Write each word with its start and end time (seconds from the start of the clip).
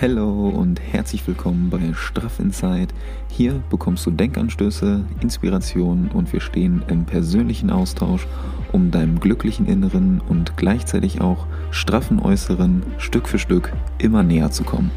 Hello 0.00 0.48
und 0.50 0.80
herzlich 0.80 1.26
willkommen 1.26 1.70
bei 1.70 1.92
Straff 1.92 2.38
Inside. 2.38 2.94
Hier 3.32 3.60
bekommst 3.68 4.06
du 4.06 4.12
Denkanstöße, 4.12 5.04
Inspiration 5.22 6.08
und 6.14 6.32
wir 6.32 6.40
stehen 6.40 6.84
im 6.86 7.04
persönlichen 7.04 7.68
Austausch, 7.68 8.28
um 8.70 8.92
deinem 8.92 9.18
glücklichen 9.18 9.66
Inneren 9.66 10.20
und 10.28 10.56
gleichzeitig 10.56 11.20
auch 11.20 11.48
straffen 11.72 12.20
Äußeren 12.20 12.84
Stück 12.98 13.26
für 13.26 13.40
Stück 13.40 13.72
immer 13.98 14.22
näher 14.22 14.52
zu 14.52 14.62
kommen. 14.62 14.92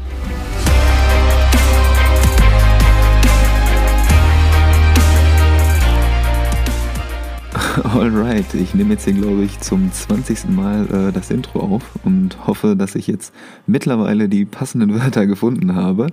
Alright, 7.84 8.52
ich 8.52 8.74
nehme 8.74 8.90
jetzt 8.94 9.04
hier, 9.04 9.14
glaube 9.14 9.44
ich, 9.44 9.58
zum 9.60 9.90
20. 9.90 10.50
Mal 10.50 10.86
äh, 10.88 11.12
das 11.12 11.30
Intro 11.30 11.60
auf 11.60 11.82
und 12.04 12.46
hoffe, 12.46 12.76
dass 12.76 12.94
ich 12.94 13.06
jetzt 13.06 13.32
mittlerweile 13.66 14.28
die 14.28 14.44
passenden 14.44 14.94
Wörter 15.00 15.26
gefunden 15.26 15.74
habe. 15.74 16.08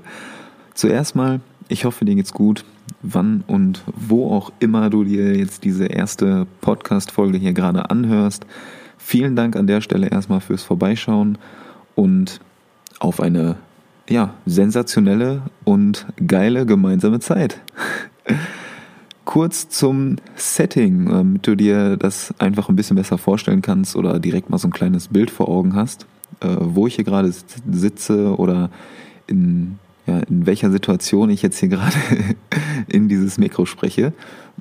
Zuerst 0.74 1.18
mal, 1.18 1.42
ich 1.68 1.84
hoffe, 1.84 2.06
dir 2.06 2.16
geht's 2.16 2.32
gut, 2.32 2.64
wann 3.02 3.44
und 3.46 3.84
wo 3.94 4.32
auch 4.32 4.54
immer 4.60 4.90
du 4.90 5.04
dir 5.04 5.36
jetzt 5.36 5.66
diese 5.66 5.88
erste 5.88 6.48
Podcast-Folge 6.62 7.38
hier 7.38 7.54
gerade 7.54 7.90
anhörst. 7.90 8.46
Vielen 8.98 9.36
Dank 9.36 9.58
an 9.58 9.68
der 9.68 9.82
Stelle 9.82 10.08
erstmal 10.08 10.40
fürs 10.40 10.64
Vorbeischauen 10.64 11.38
und 11.96 12.40
auf 13.00 13.20
eine 13.20 13.58
ja, 14.08 14.34
sensationelle 14.46 15.42
und 15.66 16.06
geile 16.26 16.66
gemeinsame 16.66 17.20
Zeit. 17.20 17.60
kurz 19.30 19.70
zum 19.70 20.16
Setting, 20.38 21.06
damit 21.06 21.46
du 21.46 21.54
dir 21.54 21.98
das 21.98 22.34
einfach 22.40 22.68
ein 22.68 22.76
bisschen 22.76 22.96
besser 22.96 23.20
vorstellen 23.20 23.62
kannst 23.62 23.96
oder 23.96 24.20
direkt 24.20 24.50
mal 24.50 24.58
so 24.58 24.68
ein 24.68 24.72
kleines 24.72 25.10
Bild 25.10 25.30
vor 25.30 25.50
Augen 25.50 25.76
hast, 25.76 26.08
äh, 26.40 26.48
wo 26.60 26.88
ich 26.88 26.96
hier 26.96 27.04
gerade 27.04 27.32
sitze 27.72 28.36
oder 28.40 28.72
in, 29.28 29.78
ja, 30.08 30.18
in 30.22 30.48
welcher 30.48 30.72
Situation 30.72 31.30
ich 31.30 31.44
jetzt 31.44 31.60
hier 31.60 31.70
gerade 31.70 31.96
in 32.88 33.08
dieses 33.08 33.38
Mikro 33.38 33.68
spreche. 33.68 34.14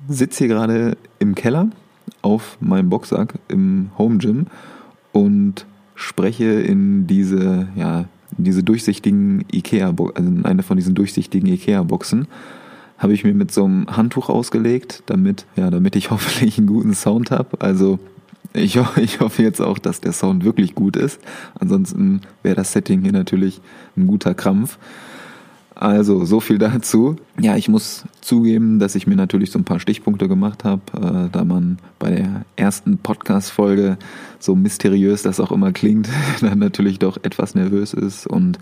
Sitze 0.06 0.44
hier 0.44 0.48
gerade 0.48 0.98
im 1.18 1.34
Keller 1.34 1.70
auf 2.20 2.58
meinem 2.60 2.90
Boxsack 2.90 3.38
im 3.48 3.88
Home 3.96 4.18
Gym 4.18 4.48
und 5.12 5.64
spreche 5.94 6.44
in 6.44 7.06
diese, 7.06 7.68
ja, 7.74 8.04
diese 8.36 8.62
durchsichtigen 8.62 9.46
Ikea, 9.50 9.94
also 9.96 10.12
in 10.14 10.44
eine 10.44 10.62
von 10.62 10.76
diesen 10.76 10.94
durchsichtigen 10.94 11.48
Ikea-Boxen 11.48 12.28
habe 12.98 13.12
ich 13.12 13.24
mir 13.24 13.34
mit 13.34 13.52
so 13.52 13.64
einem 13.64 13.86
Handtuch 13.88 14.28
ausgelegt, 14.28 15.02
damit, 15.06 15.46
ja, 15.56 15.70
damit 15.70 15.96
ich 15.96 16.10
hoffentlich 16.10 16.58
einen 16.58 16.66
guten 16.66 16.94
Sound 16.94 17.30
habe. 17.30 17.60
Also 17.60 17.98
ich, 18.52 18.78
ich 18.96 19.20
hoffe 19.20 19.42
jetzt 19.42 19.60
auch, 19.60 19.78
dass 19.78 20.00
der 20.00 20.12
Sound 20.12 20.44
wirklich 20.44 20.74
gut 20.74 20.96
ist. 20.96 21.20
Ansonsten 21.58 22.22
wäre 22.42 22.56
das 22.56 22.72
Setting 22.72 23.02
hier 23.02 23.12
natürlich 23.12 23.60
ein 23.96 24.06
guter 24.06 24.34
Krampf. 24.34 24.78
Also, 25.80 26.24
so 26.24 26.40
viel 26.40 26.58
dazu. 26.58 27.14
Ja, 27.40 27.56
ich 27.56 27.68
muss 27.68 28.04
zugeben, 28.20 28.80
dass 28.80 28.96
ich 28.96 29.06
mir 29.06 29.14
natürlich 29.14 29.52
so 29.52 29.60
ein 29.60 29.64
paar 29.64 29.78
Stichpunkte 29.78 30.26
gemacht 30.26 30.64
habe, 30.64 30.82
äh, 30.92 31.30
da 31.30 31.44
man 31.44 31.78
bei 32.00 32.10
der 32.10 32.44
ersten 32.56 32.98
Podcast-Folge, 32.98 33.96
so 34.40 34.56
mysteriös 34.56 35.22
das 35.22 35.38
auch 35.38 35.52
immer 35.52 35.70
klingt, 35.70 36.08
dann 36.40 36.58
natürlich 36.58 36.98
doch 36.98 37.16
etwas 37.22 37.54
nervös 37.54 37.94
ist 37.94 38.26
und 38.26 38.58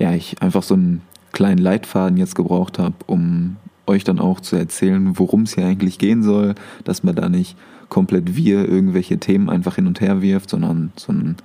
ja, 0.00 0.14
ich 0.14 0.42
einfach 0.42 0.64
so 0.64 0.74
ein 0.74 1.02
kleinen 1.32 1.58
Leitfaden 1.58 2.16
jetzt 2.16 2.34
gebraucht 2.34 2.78
habe, 2.78 2.94
um 3.06 3.56
euch 3.86 4.04
dann 4.04 4.18
auch 4.18 4.40
zu 4.40 4.56
erzählen, 4.56 5.18
worum 5.18 5.42
es 5.42 5.54
hier 5.54 5.66
eigentlich 5.66 5.98
gehen 5.98 6.22
soll, 6.22 6.54
dass 6.84 7.02
man 7.02 7.14
da 7.14 7.28
nicht 7.28 7.56
komplett 7.88 8.36
wir 8.36 8.68
irgendwelche 8.68 9.18
Themen 9.18 9.50
einfach 9.50 9.74
hin 9.74 9.86
und 9.86 10.00
her 10.00 10.22
wirft, 10.22 10.50
sondern 10.50 10.92
so, 10.96 11.12
ein, 11.12 11.36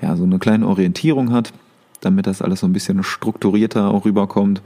ja, 0.00 0.16
so 0.16 0.24
eine 0.24 0.38
kleine 0.38 0.66
Orientierung 0.66 1.32
hat, 1.32 1.52
damit 2.00 2.26
das 2.26 2.40
alles 2.40 2.60
so 2.60 2.66
ein 2.66 2.72
bisschen 2.72 3.02
strukturierter 3.02 3.90
auch 3.90 4.04
rüberkommt 4.04 4.62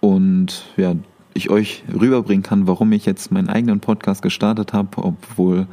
und 0.00 0.64
ja, 0.76 0.94
ich 1.34 1.50
euch 1.50 1.84
rüberbringen 1.92 2.42
kann, 2.42 2.66
warum 2.66 2.92
ich 2.92 3.06
jetzt 3.06 3.32
meinen 3.32 3.48
eigenen 3.48 3.80
Podcast 3.80 4.22
gestartet 4.22 4.72
habe, 4.72 4.98
obwohl 4.98 5.66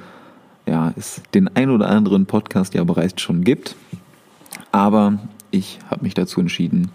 ja, 0.66 0.94
es 0.96 1.22
den 1.34 1.48
ein 1.56 1.70
oder 1.70 1.90
anderen 1.90 2.26
Podcast 2.26 2.74
ja 2.74 2.84
bereits 2.84 3.22
schon 3.22 3.44
gibt. 3.44 3.76
Aber 4.72 5.20
ich 5.52 5.80
habe 5.90 6.04
mich 6.04 6.14
dazu 6.14 6.40
entschieden, 6.40 6.92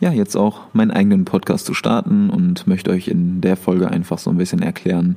ja, 0.00 0.10
jetzt 0.12 0.36
auch 0.36 0.62
meinen 0.72 0.90
eigenen 0.90 1.24
Podcast 1.24 1.66
zu 1.66 1.74
starten 1.74 2.30
und 2.30 2.66
möchte 2.66 2.90
euch 2.90 3.08
in 3.08 3.40
der 3.40 3.56
Folge 3.56 3.90
einfach 3.90 4.18
so 4.18 4.30
ein 4.30 4.36
bisschen 4.36 4.60
erklären, 4.60 5.16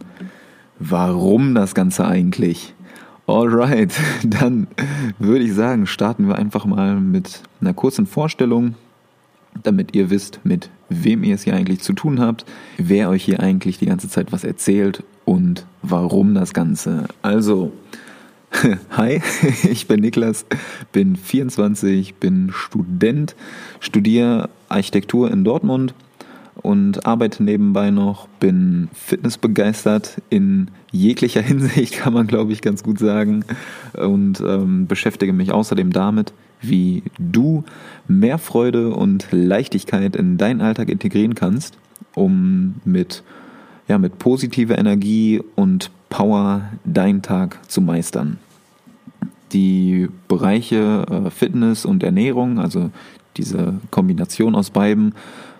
warum 0.79 1.53
das 1.53 1.75
Ganze 1.75 2.07
eigentlich. 2.07 2.73
Alright, 3.28 3.94
dann 4.23 4.67
würde 5.19 5.44
ich 5.44 5.53
sagen, 5.53 5.85
starten 5.85 6.28
wir 6.28 6.35
einfach 6.35 6.66
mal 6.66 6.95
mit 6.95 7.41
einer 7.62 7.73
kurzen 7.73 8.07
Vorstellung, 8.07 8.75
damit 9.63 9.95
ihr 9.95 10.09
wisst, 10.09 10.40
mit 10.44 10.69
wem 10.88 11.23
ihr 11.23 11.35
es 11.35 11.44
hier 11.44 11.56
eigentlich 11.56 11.81
zu 11.81 11.94
tun 11.94 12.19
habt, 12.19 12.46
wer 12.78 13.09
euch 13.09 13.23
hier 13.23 13.41
eigentlich 13.41 13.78
die 13.78 13.85
ganze 13.85 14.09
Zeit 14.09 14.31
was 14.31 14.44
erzählt 14.44 15.03
und 15.25 15.66
warum 15.84 16.34
das 16.34 16.53
Ganze. 16.53 17.06
Also, 17.22 17.72
Hi, 18.92 19.22
ich 19.70 19.88
bin 19.88 20.00
Niklas, 20.00 20.46
bin 20.92 21.16
24, 21.16 22.16
bin 22.16 22.52
Student, 22.52 23.36
studiere 23.80 24.50
Architektur 24.70 25.32
in 25.32 25.44
Dortmund 25.44 25.94
und 26.56 27.06
arbeite 27.06 27.44
nebenbei 27.44 27.92
noch, 27.92 28.28
bin 28.40 28.90
fitnessbegeistert 28.94 30.22
in 30.30 30.72
jeglicher 30.92 31.42
Hinsicht, 31.44 31.94
kann 31.94 32.14
man 32.14 32.28
glaube 32.28 32.52
ich 32.52 32.62
ganz 32.62 32.84
gut 32.84 33.00
sagen, 33.00 33.46
und 33.94 34.42
ähm, 34.42 34.88
beschäftige 34.88 35.34
mich 35.34 35.52
außerdem 35.52 35.92
damit, 35.92 36.34
wie 36.62 37.04
du 37.18 37.64
mehr 38.08 38.38
Freude 38.38 38.94
und 38.94 39.28
Leichtigkeit 39.32 40.16
in 40.16 40.38
deinen 40.38 40.62
Alltag 40.62 40.90
integrieren 40.90 41.36
kannst, 41.36 41.78
um 42.16 42.76
mit, 42.84 43.24
ja, 43.88 43.98
mit 43.98 44.18
positiver 44.18 44.78
Energie 44.78 45.42
und 45.56 45.92
Power 46.09 46.70
deinen 46.86 47.22
Tag 47.22 47.59
zu 47.70 47.81
meistern. 47.81 48.38
Die 49.53 50.09
Bereiche 50.28 51.06
äh, 51.09 51.30
Fitness 51.30 51.86
und 51.86 52.03
Ernährung, 52.03 52.59
also 52.59 52.92
diese 53.38 53.75
Kombination 53.90 54.56
aus 54.56 54.70
beiden, 54.70 55.16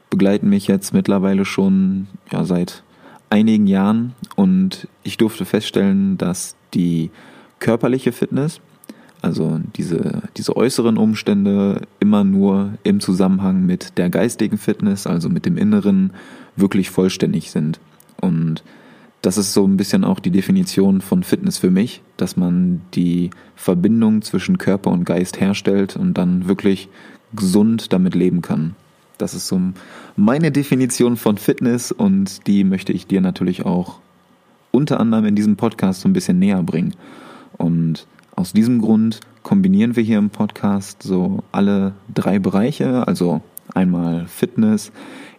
begleiten 0.10 0.50
mich 0.50 0.68
jetzt 0.68 0.94
mittlerweile 0.94 1.46
schon 1.46 2.08
ja, 2.32 2.44
seit 2.44 2.84
einigen 3.30 3.68
Jahren 3.68 4.14
und 4.36 4.88
ich 5.04 5.18
durfte 5.18 5.46
feststellen, 5.46 6.18
dass 6.18 6.56
die 6.74 7.12
körperliche 7.60 8.12
Fitness, 8.12 8.60
also 9.22 9.60
diese, 9.76 10.24
diese 10.38 10.56
äußeren 10.56 10.98
Umstände, 10.98 11.82
immer 12.00 12.24
nur 12.24 12.74
im 12.84 13.00
Zusammenhang 13.00 13.66
mit 13.66 13.98
der 13.98 14.10
geistigen 14.10 14.58
Fitness, 14.58 15.06
also 15.06 15.30
mit 15.30 15.46
dem 15.46 15.58
Inneren, 15.58 16.14
wirklich 16.56 16.90
vollständig 16.90 17.52
sind. 17.52 17.80
Und 18.22 18.64
das 19.22 19.38
ist 19.38 19.54
so 19.54 19.66
ein 19.66 19.78
bisschen 19.78 20.04
auch 20.04 20.20
die 20.20 20.32
Definition 20.32 21.02
von 21.02 21.24
Fitness 21.24 21.58
für 21.58 21.72
mich, 21.72 22.02
dass 22.18 22.38
man 22.38 22.82
die 22.94 23.32
Verbindung 23.56 24.22
zwischen 24.22 24.58
Körper 24.58 24.92
und 24.92 25.04
Geist 25.04 25.42
herstellt 25.42 25.98
und 25.98 26.14
dann 26.14 26.48
wirklich 26.48 26.90
gesund 27.34 27.92
damit 27.92 28.16
leben 28.16 28.42
kann. 28.42 28.76
Das 29.18 29.34
ist 29.34 29.48
so 29.48 29.60
meine 30.16 30.52
Definition 30.52 31.18
von 31.18 31.38
Fitness 31.38 31.92
und 31.92 32.48
die 32.48 32.64
möchte 32.64 32.94
ich 32.94 33.06
dir 33.06 33.20
natürlich 33.20 33.66
auch 33.66 34.00
unter 34.72 35.00
anderem 35.00 35.26
in 35.26 35.36
diesem 35.36 35.58
Podcast 35.58 36.02
so 36.02 36.08
ein 36.10 36.14
bisschen 36.14 36.40
näher 36.40 36.64
bringen. 36.64 36.96
Und 37.58 38.08
aus 38.36 38.54
diesem 38.54 38.80
Grund 38.80 39.20
kombinieren 39.44 39.98
wir 39.98 40.04
hier 40.04 40.18
im 40.18 40.30
Podcast 40.30 41.04
so 41.04 41.44
alle 41.52 41.94
drei 42.14 42.40
Bereiche, 42.40 43.06
also 43.06 43.42
einmal 43.74 44.26
Fitness, 44.28 44.92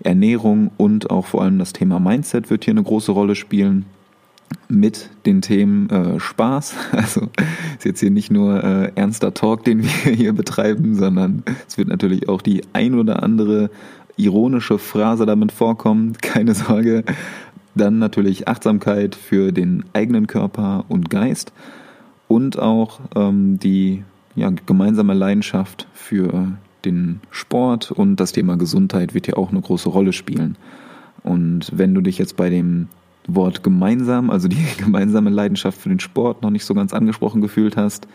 Ernährung 0.02 0.70
und 0.76 1.10
auch 1.10 1.26
vor 1.26 1.42
allem 1.42 1.58
das 1.58 1.72
Thema 1.72 2.00
Mindset 2.00 2.50
wird 2.50 2.64
hier 2.64 2.72
eine 2.72 2.82
große 2.82 3.12
Rolle 3.12 3.34
spielen 3.34 3.86
mit 4.68 5.10
den 5.26 5.42
Themen 5.42 5.88
äh, 5.91 6.20
Spaß. 6.20 6.74
Also 6.92 7.28
ist 7.78 7.84
jetzt 7.84 8.00
hier 8.00 8.10
nicht 8.10 8.30
nur 8.30 8.62
äh, 8.62 8.92
ernster 8.94 9.34
Talk, 9.34 9.64
den 9.64 9.82
wir 9.82 9.91
hier 10.14 10.32
betreiben, 10.32 10.94
sondern 10.96 11.42
es 11.68 11.78
wird 11.78 11.88
natürlich 11.88 12.28
auch 12.28 12.42
die 12.42 12.62
ein 12.72 12.94
oder 12.94 13.22
andere 13.22 13.70
ironische 14.16 14.78
Phrase 14.78 15.26
damit 15.26 15.53
vorkommen. 15.53 16.15
Keine 16.22 16.54
Sorge. 16.54 17.04
Dann 17.74 17.98
natürlich 17.98 18.48
Achtsamkeit 18.48 19.15
für 19.15 19.53
den 19.53 19.84
eigenen 19.92 20.26
Körper 20.26 20.84
und 20.88 21.09
Geist 21.09 21.53
und 22.26 22.59
auch 22.59 23.00
ähm, 23.15 23.59
die 23.59 24.03
ja, 24.34 24.50
gemeinsame 24.66 25.15
Leidenschaft 25.15 25.86
für 25.92 26.53
den 26.84 27.21
Sport 27.30 27.91
und 27.91 28.16
das 28.16 28.32
Thema 28.32 28.56
Gesundheit 28.56 29.15
wird 29.15 29.27
hier 29.27 29.38
auch 29.38 29.50
eine 29.50 29.60
große 29.60 29.88
Rolle 29.88 30.12
spielen. 30.12 30.56
Und 31.22 31.71
wenn 31.74 31.94
du 31.94 32.00
dich 32.00 32.18
jetzt 32.18 32.36
bei 32.36 32.50
dem 32.50 32.88
Wort 33.27 33.62
gemeinsam, 33.62 34.30
also 34.30 34.48
die 34.48 34.65
gemeinsame 34.78 35.30
Leidenschaft 35.30 35.80
für 35.80 35.88
den 35.88 36.00
Sport 36.00 36.42
noch 36.42 36.50
nicht 36.50 36.65
so 36.65 36.74
ganz 36.74 36.92
angesprochen 36.92 37.41
gefühlt 37.41 37.77
hast, 37.77 38.06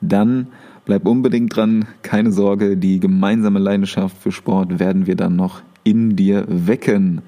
dann 0.00 0.48
bleib 0.84 1.06
unbedingt 1.06 1.54
dran, 1.54 1.86
keine 2.02 2.32
Sorge, 2.32 2.76
die 2.76 3.00
gemeinsame 3.00 3.58
Leidenschaft 3.58 4.16
für 4.18 4.32
Sport 4.32 4.78
werden 4.78 5.06
wir 5.06 5.16
dann 5.16 5.36
noch 5.36 5.62
in 5.84 6.16
dir 6.16 6.44
wecken. 6.48 7.22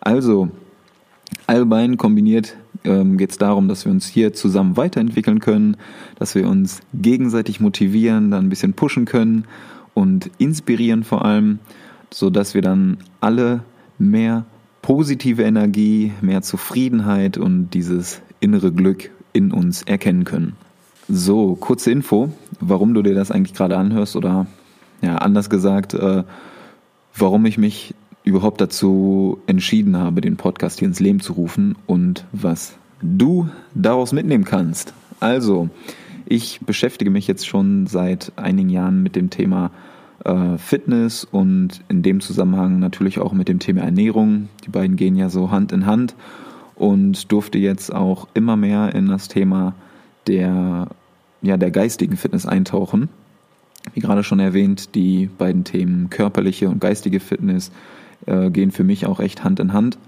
Also, 0.00 0.50
allbein 1.46 1.96
kombiniert 1.96 2.56
ähm, 2.84 3.16
geht 3.16 3.30
es 3.30 3.38
darum, 3.38 3.68
dass 3.68 3.84
wir 3.84 3.92
uns 3.92 4.06
hier 4.06 4.32
zusammen 4.32 4.76
weiterentwickeln 4.76 5.40
können, 5.40 5.76
dass 6.18 6.34
wir 6.34 6.48
uns 6.48 6.80
gegenseitig 6.94 7.60
motivieren, 7.60 8.30
dann 8.30 8.46
ein 8.46 8.48
bisschen 8.48 8.74
pushen 8.74 9.04
können 9.04 9.44
und 9.94 10.30
inspirieren 10.38 11.04
vor 11.04 11.24
allem, 11.24 11.58
sodass 12.10 12.54
wir 12.54 12.62
dann 12.62 12.98
alle 13.20 13.62
mehr 13.98 14.44
positive 14.82 15.42
Energie, 15.42 16.12
mehr 16.20 16.42
Zufriedenheit 16.42 17.38
und 17.38 17.70
dieses 17.70 18.22
innere 18.40 18.72
Glück 18.72 19.10
in 19.32 19.52
uns 19.52 19.82
erkennen 19.82 20.24
können. 20.24 20.56
So, 21.08 21.54
kurze 21.56 21.90
Info, 21.90 22.32
warum 22.60 22.94
du 22.94 23.02
dir 23.02 23.14
das 23.14 23.30
eigentlich 23.30 23.54
gerade 23.54 23.76
anhörst 23.76 24.16
oder 24.16 24.46
ja, 25.02 25.16
anders 25.16 25.50
gesagt, 25.50 25.94
äh, 25.94 26.24
warum 27.16 27.46
ich 27.46 27.58
mich 27.58 27.94
überhaupt 28.22 28.60
dazu 28.60 29.38
entschieden 29.46 29.96
habe, 29.96 30.20
den 30.20 30.36
Podcast 30.36 30.78
hier 30.78 30.88
ins 30.88 31.00
Leben 31.00 31.20
zu 31.20 31.32
rufen 31.32 31.76
und 31.86 32.24
was 32.32 32.74
du 33.02 33.48
daraus 33.74 34.12
mitnehmen 34.12 34.44
kannst. 34.44 34.92
Also, 35.20 35.68
ich 36.30 36.60
beschäftige 36.60 37.10
mich 37.10 37.26
jetzt 37.26 37.46
schon 37.46 37.88
seit 37.88 38.32
einigen 38.36 38.68
Jahren 38.68 39.02
mit 39.02 39.16
dem 39.16 39.30
Thema 39.30 39.72
äh, 40.24 40.58
Fitness 40.58 41.24
und 41.24 41.82
in 41.88 42.02
dem 42.02 42.20
Zusammenhang 42.20 42.78
natürlich 42.78 43.18
auch 43.18 43.32
mit 43.32 43.48
dem 43.48 43.58
Thema 43.58 43.82
Ernährung. 43.82 44.48
Die 44.64 44.70
beiden 44.70 44.94
gehen 44.94 45.16
ja 45.16 45.28
so 45.28 45.50
Hand 45.50 45.72
in 45.72 45.86
Hand 45.86 46.14
und 46.76 47.32
durfte 47.32 47.58
jetzt 47.58 47.92
auch 47.92 48.28
immer 48.32 48.54
mehr 48.54 48.94
in 48.94 49.08
das 49.08 49.26
Thema 49.26 49.74
der, 50.28 50.86
ja, 51.42 51.56
der 51.56 51.72
geistigen 51.72 52.16
Fitness 52.16 52.46
eintauchen. 52.46 53.08
Wie 53.94 54.00
gerade 54.00 54.22
schon 54.22 54.38
erwähnt, 54.38 54.94
die 54.94 55.26
beiden 55.26 55.64
Themen 55.64 56.10
körperliche 56.10 56.68
und 56.68 56.80
geistige 56.80 57.18
Fitness 57.18 57.72
äh, 58.26 58.50
gehen 58.50 58.70
für 58.70 58.84
mich 58.84 59.04
auch 59.04 59.18
echt 59.18 59.42
Hand 59.42 59.58
in 59.58 59.72
Hand 59.72 59.98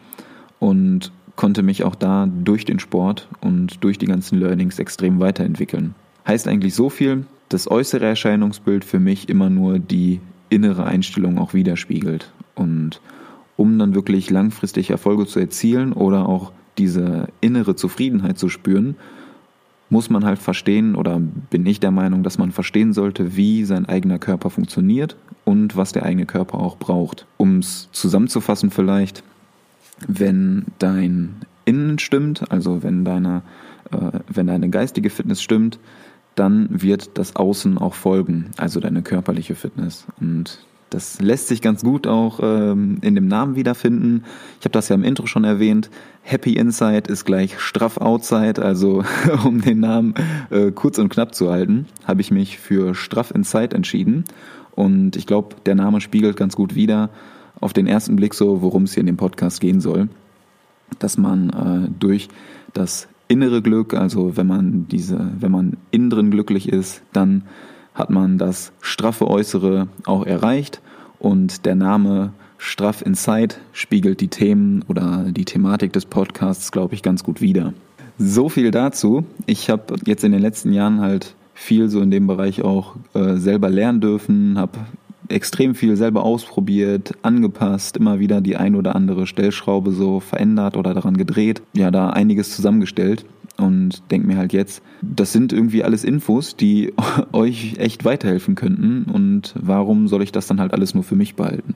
und 0.60 1.10
konnte 1.34 1.64
mich 1.64 1.82
auch 1.82 1.96
da 1.96 2.28
durch 2.44 2.64
den 2.64 2.78
Sport 2.78 3.26
und 3.40 3.82
durch 3.82 3.98
die 3.98 4.06
ganzen 4.06 4.38
Learnings 4.38 4.78
extrem 4.78 5.18
weiterentwickeln. 5.18 5.96
Heißt 6.26 6.48
eigentlich 6.48 6.74
so 6.74 6.88
viel, 6.88 7.24
das 7.48 7.70
äußere 7.70 8.06
Erscheinungsbild 8.06 8.84
für 8.84 9.00
mich 9.00 9.28
immer 9.28 9.50
nur 9.50 9.78
die 9.78 10.20
innere 10.48 10.84
Einstellung 10.84 11.38
auch 11.38 11.54
widerspiegelt. 11.54 12.32
Und 12.54 13.00
um 13.56 13.78
dann 13.78 13.94
wirklich 13.94 14.30
langfristig 14.30 14.90
Erfolge 14.90 15.26
zu 15.26 15.40
erzielen 15.40 15.92
oder 15.92 16.28
auch 16.28 16.52
diese 16.78 17.28
innere 17.40 17.76
Zufriedenheit 17.76 18.38
zu 18.38 18.48
spüren, 18.48 18.96
muss 19.90 20.08
man 20.08 20.24
halt 20.24 20.38
verstehen 20.38 20.94
oder 20.94 21.20
bin 21.20 21.66
ich 21.66 21.78
der 21.78 21.90
Meinung, 21.90 22.22
dass 22.22 22.38
man 22.38 22.50
verstehen 22.50 22.94
sollte, 22.94 23.36
wie 23.36 23.64
sein 23.64 23.84
eigener 23.86 24.18
Körper 24.18 24.48
funktioniert 24.48 25.16
und 25.44 25.76
was 25.76 25.92
der 25.92 26.04
eigene 26.04 26.24
Körper 26.24 26.58
auch 26.58 26.78
braucht. 26.78 27.26
Um 27.36 27.58
es 27.58 27.90
zusammenzufassen 27.92 28.70
vielleicht, 28.70 29.22
wenn 30.08 30.64
dein 30.78 31.36
Innen 31.66 31.98
stimmt, 31.98 32.50
also 32.50 32.82
wenn 32.82 33.04
deine, 33.04 33.42
äh, 33.92 34.18
wenn 34.28 34.46
deine 34.46 34.70
geistige 34.70 35.10
Fitness 35.10 35.42
stimmt, 35.42 35.78
dann 36.34 36.68
wird 36.70 37.18
das 37.18 37.36
Außen 37.36 37.78
auch 37.78 37.94
folgen, 37.94 38.50
also 38.56 38.80
deine 38.80 39.02
körperliche 39.02 39.54
Fitness. 39.54 40.06
Und 40.20 40.64
das 40.92 41.20
lässt 41.20 41.48
sich 41.48 41.62
ganz 41.62 41.82
gut 41.82 42.06
auch 42.06 42.40
ähm, 42.42 42.98
in 43.00 43.14
dem 43.14 43.26
Namen 43.26 43.56
wiederfinden. 43.56 44.24
Ich 44.60 44.66
habe 44.66 44.72
das 44.72 44.88
ja 44.88 44.94
im 44.94 45.04
Intro 45.04 45.26
schon 45.26 45.44
erwähnt. 45.44 45.90
Happy 46.22 46.52
Inside 46.52 47.10
ist 47.10 47.24
gleich 47.24 47.58
straff 47.60 47.96
Outside. 47.96 48.62
Also 48.62 49.02
um 49.44 49.62
den 49.62 49.80
Namen 49.80 50.14
äh, 50.50 50.70
kurz 50.70 50.98
und 50.98 51.08
knapp 51.08 51.34
zu 51.34 51.50
halten, 51.50 51.86
habe 52.04 52.20
ich 52.20 52.30
mich 52.30 52.58
für 52.58 52.94
straff 52.94 53.30
Inside 53.30 53.74
entschieden. 53.74 54.24
Und 54.74 55.16
ich 55.16 55.26
glaube, 55.26 55.56
der 55.66 55.74
Name 55.74 56.00
spiegelt 56.00 56.36
ganz 56.36 56.56
gut 56.56 56.74
wider 56.74 57.10
auf 57.60 57.72
den 57.72 57.86
ersten 57.86 58.16
Blick 58.16 58.34
so, 58.34 58.60
worum 58.60 58.84
es 58.84 58.94
hier 58.94 59.00
in 59.00 59.06
dem 59.06 59.16
Podcast 59.16 59.60
gehen 59.60 59.80
soll. 59.80 60.08
Dass 60.98 61.16
man 61.16 61.50
äh, 61.50 61.90
durch 61.98 62.28
das 62.74 63.08
innere 63.28 63.62
Glück, 63.62 63.94
also 63.94 64.36
wenn 64.36 64.46
man 64.46 64.86
diese, 64.88 65.30
wenn 65.38 65.52
man 65.52 65.76
innen 65.90 66.10
drin 66.10 66.30
glücklich 66.30 66.68
ist, 66.68 67.02
dann 67.12 67.44
hat 67.94 68.10
man 68.10 68.38
das 68.38 68.72
straffe 68.80 69.28
Äußere 69.28 69.88
auch 70.04 70.24
erreicht 70.24 70.80
und 71.18 71.66
der 71.66 71.74
Name 71.74 72.32
Straff 72.58 73.02
Inside 73.04 73.56
spiegelt 73.72 74.20
die 74.20 74.28
Themen 74.28 74.84
oder 74.86 75.26
die 75.28 75.44
Thematik 75.44 75.92
des 75.92 76.06
Podcasts, 76.06 76.70
glaube 76.70 76.94
ich, 76.94 77.02
ganz 77.02 77.24
gut 77.24 77.40
wider. 77.40 77.74
So 78.18 78.48
viel 78.48 78.70
dazu. 78.70 79.24
Ich 79.46 79.68
habe 79.68 79.96
jetzt 80.06 80.22
in 80.22 80.32
den 80.32 80.40
letzten 80.40 80.72
Jahren 80.72 81.00
halt 81.00 81.34
viel 81.54 81.88
so 81.88 82.00
in 82.00 82.10
dem 82.10 82.26
Bereich 82.26 82.62
auch 82.62 82.96
äh, 83.14 83.36
selber 83.36 83.68
lernen 83.68 84.00
dürfen, 84.00 84.58
habe 84.58 84.78
extrem 85.32 85.74
viel 85.74 85.96
selber 85.96 86.24
ausprobiert, 86.24 87.12
angepasst, 87.22 87.96
immer 87.96 88.18
wieder 88.18 88.40
die 88.40 88.56
ein 88.56 88.76
oder 88.76 88.94
andere 88.94 89.26
Stellschraube 89.26 89.92
so 89.92 90.20
verändert 90.20 90.76
oder 90.76 90.94
daran 90.94 91.16
gedreht. 91.16 91.62
Ja, 91.74 91.90
da 91.90 92.10
einiges 92.10 92.54
zusammengestellt 92.54 93.24
und 93.56 94.02
denke 94.10 94.26
mir 94.26 94.36
halt 94.36 94.52
jetzt, 94.52 94.82
das 95.02 95.32
sind 95.32 95.52
irgendwie 95.52 95.84
alles 95.84 96.04
Infos, 96.04 96.56
die 96.56 96.92
euch 97.32 97.76
echt 97.78 98.04
weiterhelfen 98.04 98.54
könnten 98.54 99.04
und 99.12 99.54
warum 99.58 100.08
soll 100.08 100.22
ich 100.22 100.32
das 100.32 100.46
dann 100.46 100.60
halt 100.60 100.72
alles 100.72 100.94
nur 100.94 101.04
für 101.04 101.16
mich 101.16 101.34
behalten? 101.34 101.74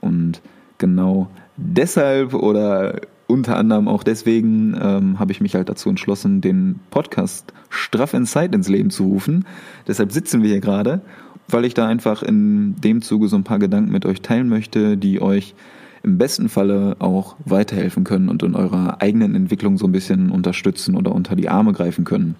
Und 0.00 0.42
genau 0.78 1.28
deshalb 1.56 2.34
oder 2.34 3.00
unter 3.26 3.56
anderem 3.56 3.88
auch 3.88 4.02
deswegen 4.02 4.76
ähm, 4.80 5.18
habe 5.18 5.32
ich 5.32 5.40
mich 5.40 5.54
halt 5.54 5.68
dazu 5.68 5.88
entschlossen, 5.88 6.40
den 6.40 6.80
Podcast 6.90 7.52
Straff 7.70 8.12
in 8.14 8.26
Zeit 8.26 8.54
ins 8.54 8.68
Leben 8.68 8.90
zu 8.90 9.04
rufen. 9.04 9.46
Deshalb 9.88 10.12
sitzen 10.12 10.42
wir 10.42 10.50
hier 10.50 10.60
gerade 10.60 11.00
weil 11.48 11.64
ich 11.64 11.74
da 11.74 11.86
einfach 11.86 12.22
in 12.22 12.76
dem 12.80 13.02
Zuge 13.02 13.28
so 13.28 13.36
ein 13.36 13.44
paar 13.44 13.58
Gedanken 13.58 13.92
mit 13.92 14.06
euch 14.06 14.22
teilen 14.22 14.48
möchte, 14.48 14.96
die 14.96 15.20
euch 15.20 15.54
im 16.02 16.18
besten 16.18 16.48
Falle 16.48 16.96
auch 16.98 17.36
weiterhelfen 17.44 18.04
können 18.04 18.28
und 18.28 18.42
in 18.42 18.54
eurer 18.54 19.00
eigenen 19.00 19.34
Entwicklung 19.34 19.78
so 19.78 19.86
ein 19.86 19.92
bisschen 19.92 20.30
unterstützen 20.30 20.96
oder 20.96 21.12
unter 21.12 21.34
die 21.34 21.48
Arme 21.48 21.72
greifen 21.72 22.04
können. 22.04 22.36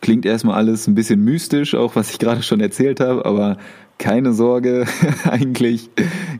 Klingt 0.00 0.26
erstmal 0.26 0.56
alles 0.56 0.86
ein 0.86 0.94
bisschen 0.94 1.24
mystisch, 1.24 1.74
auch 1.74 1.96
was 1.96 2.10
ich 2.10 2.18
gerade 2.18 2.42
schon 2.42 2.60
erzählt 2.60 3.00
habe, 3.00 3.24
aber 3.24 3.58
keine 3.98 4.32
Sorge, 4.32 4.86
eigentlich 5.24 5.88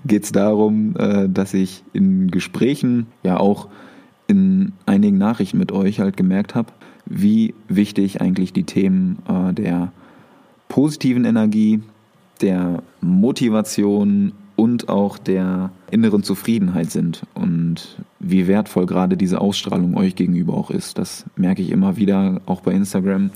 geht 0.04 0.24
es 0.24 0.32
darum, 0.32 0.94
äh, 0.96 1.28
dass 1.28 1.54
ich 1.54 1.84
in 1.92 2.30
Gesprächen, 2.30 3.06
ja 3.22 3.38
auch 3.38 3.68
in 4.26 4.72
einigen 4.86 5.18
Nachrichten 5.18 5.58
mit 5.58 5.72
euch 5.72 6.00
halt 6.00 6.16
gemerkt 6.16 6.54
habe, 6.54 6.72
wie 7.06 7.54
wichtig 7.68 8.20
eigentlich 8.20 8.52
die 8.52 8.64
Themen 8.64 9.18
äh, 9.28 9.54
der 9.54 9.92
positiven 10.68 11.24
Energie, 11.24 11.80
der 12.40 12.82
Motivation 13.00 14.32
und 14.56 14.88
auch 14.88 15.18
der 15.18 15.70
inneren 15.90 16.22
Zufriedenheit 16.22 16.90
sind 16.90 17.22
und 17.34 17.98
wie 18.18 18.46
wertvoll 18.46 18.86
gerade 18.86 19.16
diese 19.16 19.40
Ausstrahlung 19.40 19.96
euch 19.96 20.16
gegenüber 20.16 20.54
auch 20.54 20.70
ist. 20.70 20.98
Das 20.98 21.26
merke 21.36 21.62
ich 21.62 21.70
immer 21.70 21.96
wieder, 21.96 22.40
auch 22.46 22.62
bei 22.62 22.72
Instagram 22.72 23.30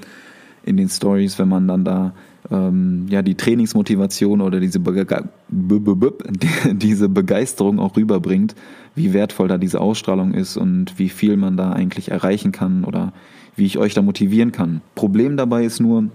in 0.65 0.77
den 0.77 0.89
Stories, 0.89 1.39
wenn 1.39 1.49
man 1.49 1.69
dann 1.69 1.85
da 1.85 2.15
ähm, 2.51 3.07
ja 3.11 3.23
die 3.23 3.35
Trainingsmotivation 3.35 4.41
oder 4.41 4.61
diese, 4.61 4.81
Bege 4.81 5.29
diese 6.73 7.09
Begeisterung 7.09 7.79
auch 7.79 7.97
rüberbringt, 7.97 8.55
wie 8.95 9.13
wertvoll 9.13 9.49
da 9.49 9.59
diese 9.59 9.81
Ausstrahlung 9.81 10.33
ist 10.35 10.57
und 10.57 10.99
wie 10.99 11.11
viel 11.11 11.37
man 11.37 11.57
da 11.57 11.73
eigentlich 11.73 12.11
erreichen 12.11 12.53
kann 12.53 12.85
oder 12.85 13.13
wie 13.57 13.67
ich 13.67 13.79
euch 13.79 13.95
da 13.95 14.03
motivieren 14.03 14.53
kann. 14.53 14.81
Problem 14.95 15.37
dabei 15.37 15.65
ist 15.65 15.81
nur, 15.81 16.09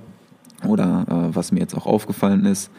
oder 0.68 1.06
äh, 1.10 1.36
was 1.36 1.52
mir 1.52 1.60
jetzt 1.60 1.76
auch 1.76 1.86
aufgefallen 1.86 2.46
ist, 2.46 2.70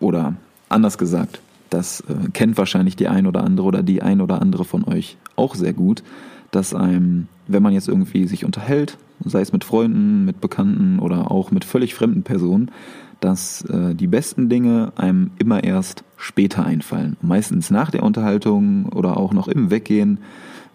oder 0.00 0.34
anders 0.68 0.98
gesagt, 0.98 1.40
das 1.70 2.00
äh, 2.00 2.30
kennt 2.32 2.58
wahrscheinlich 2.58 2.96
die 2.96 3.08
ein 3.08 3.26
oder 3.26 3.44
andere 3.44 3.66
oder 3.66 3.82
die 3.82 4.02
ein 4.02 4.20
oder 4.20 4.40
andere 4.40 4.64
von 4.64 4.84
euch 4.84 5.16
auch 5.36 5.54
sehr 5.54 5.72
gut, 5.72 6.02
dass 6.50 6.74
einem, 6.74 7.28
wenn 7.48 7.62
man 7.62 7.72
jetzt 7.72 7.88
irgendwie 7.88 8.26
sich 8.26 8.44
unterhält, 8.44 8.96
sei 9.24 9.40
es 9.40 9.52
mit 9.52 9.64
Freunden, 9.64 10.24
mit 10.24 10.40
Bekannten 10.40 10.98
oder 10.98 11.30
auch 11.30 11.50
mit 11.50 11.64
völlig 11.64 11.94
fremden 11.94 12.22
Personen, 12.22 12.70
dass 13.20 13.62
äh, 13.62 13.94
die 13.94 14.06
besten 14.06 14.48
Dinge 14.48 14.92
einem 14.96 15.30
immer 15.38 15.64
erst 15.64 16.04
später 16.16 16.64
einfallen. 16.64 17.16
Meistens 17.22 17.70
nach 17.70 17.90
der 17.90 18.02
Unterhaltung 18.02 18.86
oder 18.86 19.16
auch 19.16 19.32
noch 19.32 19.48
im 19.48 19.70
Weggehen, 19.70 20.18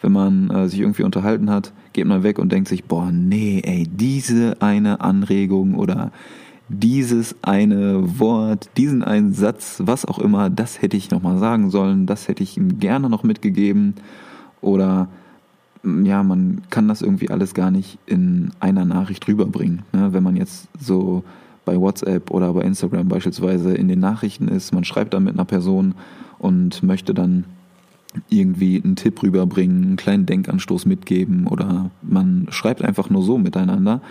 wenn 0.01 0.11
man 0.11 0.49
äh, 0.49 0.67
sich 0.67 0.79
irgendwie 0.79 1.03
unterhalten 1.03 1.49
hat, 1.49 1.71
geht 1.93 2.05
man 2.05 2.23
weg 2.23 2.39
und 2.39 2.51
denkt 2.51 2.69
sich, 2.69 2.85
boah, 2.85 3.11
nee, 3.11 3.61
ey, 3.63 3.87
diese 3.87 4.61
eine 4.61 5.01
Anregung 5.01 5.75
oder 5.75 6.11
dieses 6.69 7.35
eine 7.41 8.19
Wort, 8.19 8.69
diesen 8.77 9.03
einen 9.03 9.33
Satz, 9.33 9.81
was 9.83 10.05
auch 10.05 10.19
immer, 10.19 10.49
das 10.49 10.81
hätte 10.81 10.95
ich 10.95 11.09
nochmal 11.09 11.39
sagen 11.39 11.71
sollen, 11.71 12.05
das 12.05 12.27
hätte 12.27 12.43
ich 12.43 12.57
ihm 12.57 12.79
gerne 12.79 13.09
noch 13.09 13.23
mitgegeben. 13.23 13.95
Oder 14.61 15.09
mm, 15.83 16.05
ja, 16.05 16.21
man 16.23 16.61
kann 16.69 16.87
das 16.87 17.01
irgendwie 17.01 17.29
alles 17.31 17.53
gar 17.53 17.71
nicht 17.71 17.97
in 18.05 18.51
einer 18.59 18.85
Nachricht 18.85 19.27
rüberbringen. 19.27 19.81
Ne? 19.91 20.13
Wenn 20.13 20.23
man 20.23 20.35
jetzt 20.35 20.67
so 20.79 21.23
bei 21.65 21.79
WhatsApp 21.79 22.31
oder 22.31 22.53
bei 22.53 22.61
Instagram 22.61 23.07
beispielsweise 23.07 23.73
in 23.73 23.87
den 23.87 23.99
Nachrichten 23.99 24.47
ist, 24.47 24.71
man 24.71 24.83
schreibt 24.83 25.13
da 25.13 25.19
mit 25.19 25.33
einer 25.33 25.45
Person 25.45 25.95
und 26.37 26.83
möchte 26.83 27.13
dann 27.13 27.45
irgendwie 28.29 28.81
einen 28.83 28.95
Tipp 28.95 29.21
rüberbringen, 29.21 29.83
einen 29.83 29.95
kleinen 29.95 30.25
Denkanstoß 30.25 30.85
mitgeben 30.85 31.47
oder 31.47 31.91
man 32.01 32.47
schreibt 32.49 32.83
einfach 32.83 33.09
nur 33.09 33.23
so 33.23 33.37
miteinander, 33.37 34.01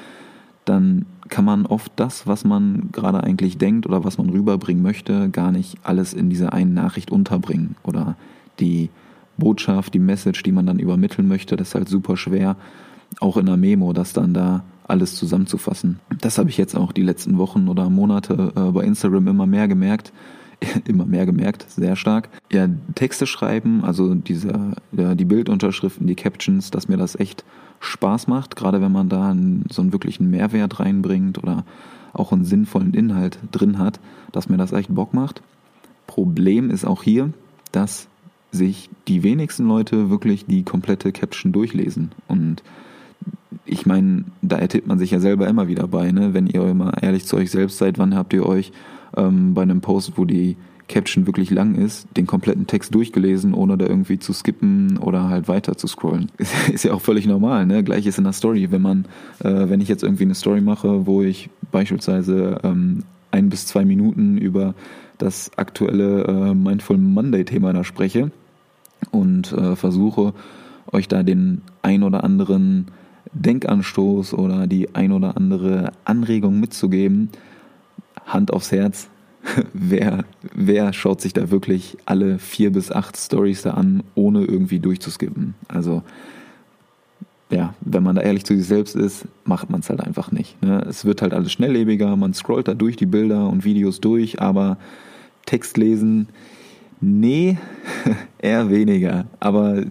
dann 0.69 1.07
kann 1.29 1.45
man 1.45 1.67
oft 1.67 1.93
das, 1.97 2.27
was 2.27 2.45
man 2.45 2.89
gerade 2.93 3.23
eigentlich 3.23 3.59
denkt 3.59 3.87
oder 3.87 4.05
was 4.05 4.19
man 4.19 4.31
rüberbringen 4.31 4.83
möchte, 4.83 5.29
gar 5.31 5.53
nicht 5.53 5.79
alles 5.83 6.15
in 6.15 6.31
dieser 6.31 6.53
einen 6.53 6.75
Nachricht 6.75 7.11
unterbringen. 7.11 7.77
Oder 7.83 8.17
die 8.61 8.91
Botschaft, 9.37 9.95
die 9.95 9.99
Message, 9.99 10.43
die 10.43 10.53
man 10.53 10.67
dann 10.67 10.79
übermitteln 10.79 11.29
möchte, 11.29 11.57
das 11.57 11.69
ist 11.69 11.75
halt 11.75 11.89
super 11.89 12.17
schwer, 12.17 12.57
auch 13.21 13.37
in 13.37 13.49
einer 13.49 13.57
Memo, 13.57 13.93
das 13.93 14.13
dann 14.13 14.35
da 14.35 14.65
alles 14.87 15.15
zusammenzufassen. 15.15 16.01
Das 16.21 16.39
habe 16.39 16.49
ich 16.49 16.57
jetzt 16.57 16.77
auch 16.77 16.93
die 16.93 17.03
letzten 17.03 17.39
Wochen 17.39 17.69
oder 17.69 17.91
Monate 17.91 18.53
äh, 18.57 18.73
bei 18.73 18.85
Instagram 18.85 19.29
immer 19.29 19.47
mehr 19.47 19.69
gemerkt. 19.69 20.13
immer 20.87 21.07
mehr 21.07 21.27
gemerkt, 21.27 21.67
sehr 21.71 21.97
stark. 21.97 22.29
Ja, 22.51 22.69
Texte 22.95 23.27
schreiben, 23.27 23.85
also 23.85 24.15
diese, 24.15 24.73
ja, 24.93 25.15
die 25.15 25.25
Bildunterschriften, 25.25 26.07
die 26.07 26.17
Captions, 26.17 26.71
dass 26.71 26.89
mir 26.89 26.97
das 26.97 27.19
echt 27.19 27.45
Spaß 27.81 28.27
macht, 28.27 28.57
gerade 28.57 28.81
wenn 28.81 28.93
man 28.93 29.09
da 29.09 29.31
einen, 29.31 29.65
so 29.71 29.83
einen 29.83 29.93
wirklichen 29.93 30.31
Mehrwert 30.31 30.81
reinbringt 30.81 31.39
oder 31.39 31.65
auch 32.13 32.33
einen 32.33 32.45
sinnvollen 32.45 32.95
Inhalt 32.95 33.39
drin 33.53 33.79
hat, 33.79 34.01
dass 34.33 34.49
mir 34.49 34.57
das 34.57 34.73
echt 34.73 34.93
Bock 34.95 35.15
macht. 35.15 35.43
Problem 36.07 36.71
ist 36.71 36.85
auch 36.85 37.03
hier, 37.03 37.33
dass 37.71 38.09
sich 38.51 38.89
die 39.07 39.23
wenigsten 39.23 39.69
Leute 39.69 40.11
wirklich 40.11 40.47
die 40.47 40.63
komplette 40.63 41.13
Caption 41.13 41.53
durchlesen. 41.53 42.13
Und 42.27 42.63
ich 43.67 43.87
meine, 43.87 44.25
da 44.43 44.57
ertippt 44.57 44.87
man 44.87 44.99
sich 44.99 45.11
ja 45.11 45.21
selber 45.21 45.47
immer 45.47 45.69
wieder 45.69 45.87
bei, 45.87 46.11
ne? 46.11 46.33
wenn 46.35 46.47
ihr 46.47 46.67
immer 46.67 47.03
ehrlich 47.03 47.27
zu 47.27 47.37
euch 47.37 47.51
selbst 47.51 47.79
seid, 47.79 47.99
wann 47.99 48.15
habt 48.15 48.33
ihr 48.33 48.47
euch 48.47 48.73
ähm, 49.17 49.55
bei 49.55 49.63
einem 49.63 49.81
Post, 49.81 50.13
wo 50.17 50.25
die 50.25 50.57
Caption 50.89 51.27
wirklich 51.27 51.51
lang 51.51 51.75
ist, 51.75 52.09
den 52.17 52.27
kompletten 52.27 52.67
Text 52.67 52.95
durchgelesen, 52.95 53.55
ohne 53.55 53.77
da 53.77 53.87
irgendwie 53.87 54.19
zu 54.19 54.33
skippen 54.33 54.99
oder 54.99 55.29
halt 55.29 55.47
weiter 55.47 55.77
zu 55.77 55.87
scrollen. 55.87 56.33
Ist 56.73 56.85
ja 56.85 56.95
auch 56.95 57.03
völlig 57.03 57.27
normal, 57.27 57.67
ne? 57.67 57.85
Gleiches 57.85 58.19
in 58.19 58.25
der 58.25 58.33
Story. 58.33 58.71
Wenn 58.71 58.83
man, 58.83 59.05
äh, 59.41 59.69
wenn 59.69 59.81
ich 59.81 59.89
jetzt 59.89 60.03
irgendwie 60.03 60.25
eine 60.25 60.35
Story 60.35 60.61
mache, 60.61 61.07
wo 61.07 61.23
ich 61.23 61.51
beispielsweise 61.71 62.61
ähm, 62.65 63.05
ein 63.31 63.51
bis 63.51 63.67
zwei 63.67 63.85
Minuten 63.85 64.39
über 64.39 64.75
das 65.19 65.51
aktuelle 65.57 66.25
äh, 66.25 66.55
Mindful 66.55 66.97
Monday 66.97 67.45
Thema 67.45 67.73
da 67.73 67.85
spreche 67.85 68.31
und 69.11 69.53
äh, 69.53 69.77
versuche 69.77 70.33
euch 70.91 71.09
da 71.09 71.23
den 71.23 71.63
ein 71.83 72.03
oder 72.03 72.25
anderen 72.25 72.87
Denkanstoß 73.35 74.33
oder 74.33 74.67
die 74.67 74.95
ein 74.95 75.13
oder 75.13 75.37
andere 75.37 75.93
Anregung 76.05 76.61
mitzugeben. 76.61 77.29
Hand 78.29 78.53
aufs 78.53 78.73
Herz, 78.73 79.09
wer, 79.73 80.25
wer 80.55 80.93
schaut 80.93 81.21
sich 81.21 81.33
da 81.33 81.51
wirklich 81.51 81.97
alle 82.07 82.39
vier 82.39 82.73
bis 82.73 82.93
acht 82.93 83.17
Stories 83.17 83.63
da 83.63 83.73
an, 83.73 84.03
ohne 84.15 84.45
irgendwie 84.45 84.79
durchzuskippen? 84.79 85.55
Also, 85.69 86.03
ja, 87.51 87.75
wenn 87.81 88.03
man 88.03 88.17
da 88.17 88.23
ehrlich 88.23 88.45
zu 88.45 88.57
sich 88.57 88.67
selbst 88.67 88.95
ist, 88.95 89.27
macht 89.45 89.71
man 89.71 89.81
es 89.81 89.89
halt 89.89 90.01
einfach 90.01 90.33
nicht. 90.33 90.61
Ne? 90.63 90.85
Es 90.89 91.05
wird 91.05 91.23
halt 91.23 91.33
alles 91.33 91.53
schnelllebiger, 91.53 92.15
man 92.17 92.35
scrollt 92.35 92.69
da 92.69 92.75
durch 92.75 92.97
die 92.97 93.07
Bilder 93.07 93.49
und 93.49 93.65
Videos 93.65 94.01
durch, 94.01 94.41
aber 94.41 94.77
Text 95.47 95.79
lesen, 95.79 96.29
nee, 97.01 97.57
eher 98.39 98.71
weniger. 98.71 99.27
Aber 99.41 99.83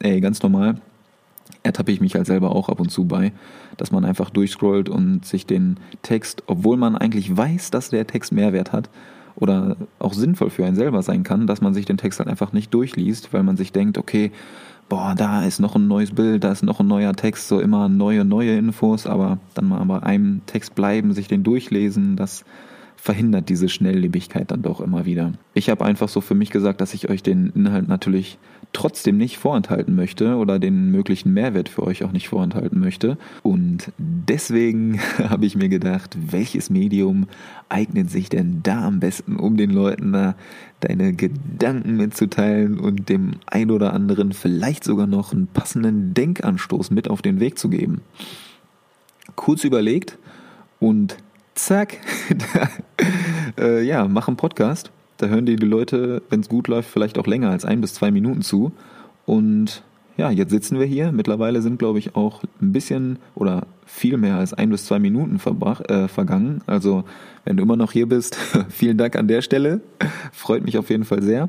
ey, 0.00 0.20
ganz 0.20 0.42
normal 0.42 0.80
ertappe 1.64 1.90
ich 1.90 2.00
mich 2.00 2.14
halt 2.14 2.26
selber 2.26 2.54
auch 2.54 2.68
ab 2.68 2.78
und 2.78 2.90
zu 2.90 3.06
bei, 3.06 3.32
dass 3.76 3.90
man 3.90 4.04
einfach 4.04 4.30
durchscrollt 4.30 4.88
und 4.88 5.24
sich 5.24 5.46
den 5.46 5.78
Text, 6.02 6.44
obwohl 6.46 6.76
man 6.76 6.96
eigentlich 6.96 7.36
weiß, 7.36 7.70
dass 7.70 7.90
der 7.90 8.06
Text 8.06 8.32
Mehrwert 8.32 8.72
hat 8.72 8.90
oder 9.34 9.76
auch 9.98 10.12
sinnvoll 10.12 10.50
für 10.50 10.64
einen 10.64 10.76
selber 10.76 11.02
sein 11.02 11.24
kann, 11.24 11.46
dass 11.46 11.60
man 11.60 11.74
sich 11.74 11.86
den 11.86 11.96
Text 11.96 12.20
halt 12.20 12.28
einfach 12.28 12.52
nicht 12.52 12.72
durchliest, 12.72 13.32
weil 13.32 13.42
man 13.42 13.56
sich 13.56 13.72
denkt, 13.72 13.98
okay, 13.98 14.30
boah, 14.88 15.14
da 15.16 15.42
ist 15.44 15.58
noch 15.58 15.74
ein 15.74 15.88
neues 15.88 16.12
Bild, 16.12 16.44
da 16.44 16.52
ist 16.52 16.62
noch 16.62 16.80
ein 16.80 16.86
neuer 16.86 17.14
Text, 17.14 17.48
so 17.48 17.58
immer 17.58 17.88
neue, 17.88 18.24
neue 18.24 18.56
Infos, 18.56 19.06
aber 19.06 19.38
dann 19.54 19.68
mal 19.68 19.84
bei 19.84 20.02
einem 20.02 20.42
Text 20.46 20.74
bleiben, 20.74 21.12
sich 21.14 21.26
den 21.26 21.42
durchlesen, 21.42 22.16
das 22.16 22.44
verhindert 23.04 23.50
diese 23.50 23.68
Schnelllebigkeit 23.68 24.50
dann 24.50 24.62
doch 24.62 24.80
immer 24.80 25.04
wieder. 25.04 25.34
Ich 25.52 25.68
habe 25.68 25.84
einfach 25.84 26.08
so 26.08 26.22
für 26.22 26.34
mich 26.34 26.48
gesagt, 26.48 26.80
dass 26.80 26.94
ich 26.94 27.10
euch 27.10 27.22
den 27.22 27.50
Inhalt 27.54 27.86
natürlich 27.86 28.38
trotzdem 28.72 29.18
nicht 29.18 29.36
vorenthalten 29.36 29.94
möchte 29.94 30.36
oder 30.36 30.58
den 30.58 30.90
möglichen 30.90 31.34
Mehrwert 31.34 31.68
für 31.68 31.82
euch 31.82 32.02
auch 32.02 32.12
nicht 32.12 32.30
vorenthalten 32.30 32.80
möchte. 32.80 33.18
Und 33.42 33.92
deswegen 33.98 35.00
habe 35.18 35.44
ich 35.44 35.54
mir 35.54 35.68
gedacht, 35.68 36.16
welches 36.30 36.70
Medium 36.70 37.26
eignet 37.68 38.10
sich 38.10 38.30
denn 38.30 38.60
da 38.62 38.86
am 38.86 39.00
besten, 39.00 39.36
um 39.36 39.58
den 39.58 39.68
Leuten 39.68 40.14
da 40.14 40.34
deine 40.80 41.12
Gedanken 41.12 41.98
mitzuteilen 41.98 42.80
und 42.80 43.10
dem 43.10 43.32
ein 43.44 43.70
oder 43.70 43.92
anderen 43.92 44.32
vielleicht 44.32 44.82
sogar 44.82 45.06
noch 45.06 45.34
einen 45.34 45.46
passenden 45.46 46.14
Denkanstoß 46.14 46.90
mit 46.90 47.10
auf 47.10 47.20
den 47.20 47.38
Weg 47.38 47.58
zu 47.58 47.68
geben. 47.68 48.00
Kurz 49.36 49.62
überlegt 49.62 50.16
und 50.80 51.18
zack, 51.54 51.98
äh, 53.58 53.82
ja, 53.82 54.06
mach 54.08 54.28
einen 54.28 54.36
Podcast. 54.36 54.90
Da 55.16 55.26
hören 55.26 55.46
dir 55.46 55.56
die 55.56 55.66
Leute, 55.66 56.22
wenn 56.28 56.40
es 56.40 56.48
gut 56.48 56.68
läuft, 56.68 56.90
vielleicht 56.90 57.18
auch 57.18 57.26
länger 57.26 57.50
als 57.50 57.64
ein 57.64 57.80
bis 57.80 57.94
zwei 57.94 58.10
Minuten 58.10 58.42
zu. 58.42 58.72
Und 59.26 59.82
ja, 60.16 60.30
jetzt 60.30 60.50
sitzen 60.50 60.78
wir 60.78 60.86
hier. 60.86 61.12
Mittlerweile 61.12 61.62
sind, 61.62 61.78
glaube 61.78 61.98
ich, 61.98 62.16
auch 62.16 62.42
ein 62.60 62.72
bisschen 62.72 63.18
oder 63.34 63.66
viel 63.86 64.16
mehr 64.16 64.36
als 64.36 64.54
ein 64.54 64.70
bis 64.70 64.86
zwei 64.86 64.98
Minuten 64.98 65.36
äh, 65.36 66.08
vergangen. 66.08 66.62
Also, 66.66 67.04
wenn 67.44 67.56
du 67.56 67.62
immer 67.62 67.76
noch 67.76 67.92
hier 67.92 68.08
bist, 68.08 68.36
vielen 68.68 68.98
Dank 68.98 69.16
an 69.16 69.28
der 69.28 69.42
Stelle. 69.42 69.80
Freut 70.32 70.64
mich 70.64 70.78
auf 70.78 70.90
jeden 70.90 71.04
Fall 71.04 71.22
sehr. 71.22 71.48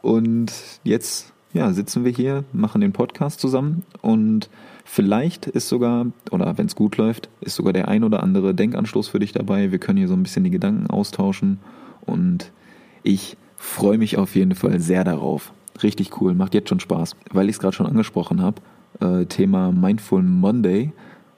Und 0.00 0.52
jetzt 0.84 1.32
ja, 1.52 1.72
sitzen 1.72 2.04
wir 2.04 2.12
hier, 2.12 2.44
machen 2.52 2.80
den 2.80 2.92
Podcast 2.92 3.40
zusammen 3.40 3.82
und 4.00 4.48
vielleicht 4.84 5.46
ist 5.46 5.68
sogar, 5.68 6.06
oder 6.30 6.56
wenn 6.56 6.66
es 6.66 6.76
gut 6.76 6.96
läuft, 6.96 7.28
ist 7.40 7.56
sogar 7.56 7.72
der 7.72 7.88
ein 7.88 8.04
oder 8.04 8.22
andere 8.22 8.54
Denkanstoß 8.54 9.08
für 9.08 9.18
dich 9.18 9.32
dabei. 9.32 9.70
Wir 9.70 9.78
können 9.78 9.98
hier 9.98 10.08
so 10.08 10.14
ein 10.14 10.22
bisschen 10.22 10.44
die 10.44 10.50
Gedanken 10.50 10.88
austauschen 10.88 11.58
und 12.06 12.52
ich 13.02 13.36
freue 13.56 13.98
mich 13.98 14.16
auf 14.16 14.34
jeden 14.34 14.54
Fall 14.54 14.80
sehr 14.80 15.04
darauf. 15.04 15.52
Richtig 15.82 16.20
cool, 16.20 16.34
macht 16.34 16.54
jetzt 16.54 16.68
schon 16.68 16.80
Spaß. 16.80 17.16
Weil 17.32 17.48
ich 17.48 17.56
es 17.56 17.60
gerade 17.60 17.76
schon 17.76 17.86
angesprochen 17.86 18.40
habe, 18.40 18.62
äh, 19.00 19.26
Thema 19.26 19.72
Mindful 19.72 20.22
Monday. 20.22 20.92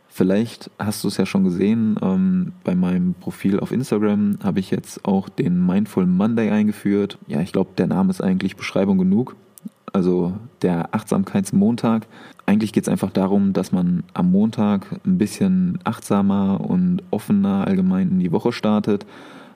Vielleicht 0.08 0.70
hast 0.78 1.02
du 1.02 1.08
es 1.08 1.16
ja 1.16 1.26
schon 1.26 1.42
gesehen, 1.42 1.98
ähm, 2.00 2.52
bei 2.62 2.76
meinem 2.76 3.14
Profil 3.14 3.58
auf 3.58 3.72
Instagram 3.72 4.38
habe 4.44 4.60
ich 4.60 4.70
jetzt 4.70 5.04
auch 5.04 5.28
den 5.28 5.66
Mindful 5.66 6.06
Monday 6.06 6.50
eingeführt. 6.50 7.18
Ja, 7.26 7.40
ich 7.40 7.52
glaube, 7.52 7.70
der 7.76 7.88
Name 7.88 8.10
ist 8.10 8.20
eigentlich 8.20 8.54
Beschreibung 8.54 8.98
genug 8.98 9.34
also 9.94 10.32
der 10.62 10.92
Achtsamkeitsmontag. 10.92 12.06
Eigentlich 12.46 12.72
geht 12.72 12.82
es 12.82 12.88
einfach 12.88 13.10
darum, 13.10 13.52
dass 13.52 13.70
man 13.70 14.02
am 14.12 14.30
Montag 14.30 14.86
ein 15.06 15.18
bisschen 15.18 15.78
achtsamer 15.84 16.60
und 16.60 17.02
offener 17.10 17.66
allgemein 17.66 18.10
in 18.10 18.18
die 18.18 18.32
Woche 18.32 18.52
startet, 18.52 19.06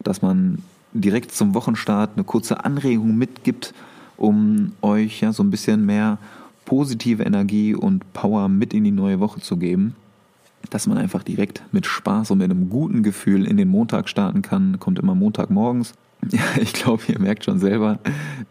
dass 0.03 0.23
man 0.23 0.63
direkt 0.93 1.33
zum 1.33 1.55
Wochenstart 1.55 2.13
eine 2.15 2.25
kurze 2.25 2.65
Anregung 2.65 3.17
mitgibt, 3.17 3.75
um 4.17 4.73
euch 4.81 5.21
ja 5.21 5.33
so 5.33 5.43
ein 5.43 5.51
bisschen 5.51 5.85
mehr 5.85 6.19
positive 6.65 7.25
Energie 7.25 7.75
und 7.75 8.11
Power 8.13 8.49
mit 8.49 8.73
in 8.73 8.85
die 8.85 8.93
neue 8.93 9.19
Woche 9.19 9.41
zu 9.41 9.57
geben. 9.57 9.97
Dass 10.71 10.87
man 10.87 10.99
einfach 10.99 11.25
direkt 11.25 11.63
mit 11.73 11.87
Spaß 11.87 12.31
und 12.31 12.39
mit 12.39 12.51
einem 12.51 12.71
guten 12.71 13.03
Gefühl 13.03 13.45
in 13.45 13.57
den 13.57 13.69
Montag 13.69 14.09
starten 14.09 14.43
kann, 14.43 14.79
kommt 14.79 15.01
immer 15.01 15.17
Montagmorgens. 15.17 15.95
Ja, 16.31 16.41
ich 16.61 16.73
glaube, 16.73 17.03
ihr 17.09 17.19
merkt 17.19 17.45
schon 17.45 17.59
selber, 17.59 17.99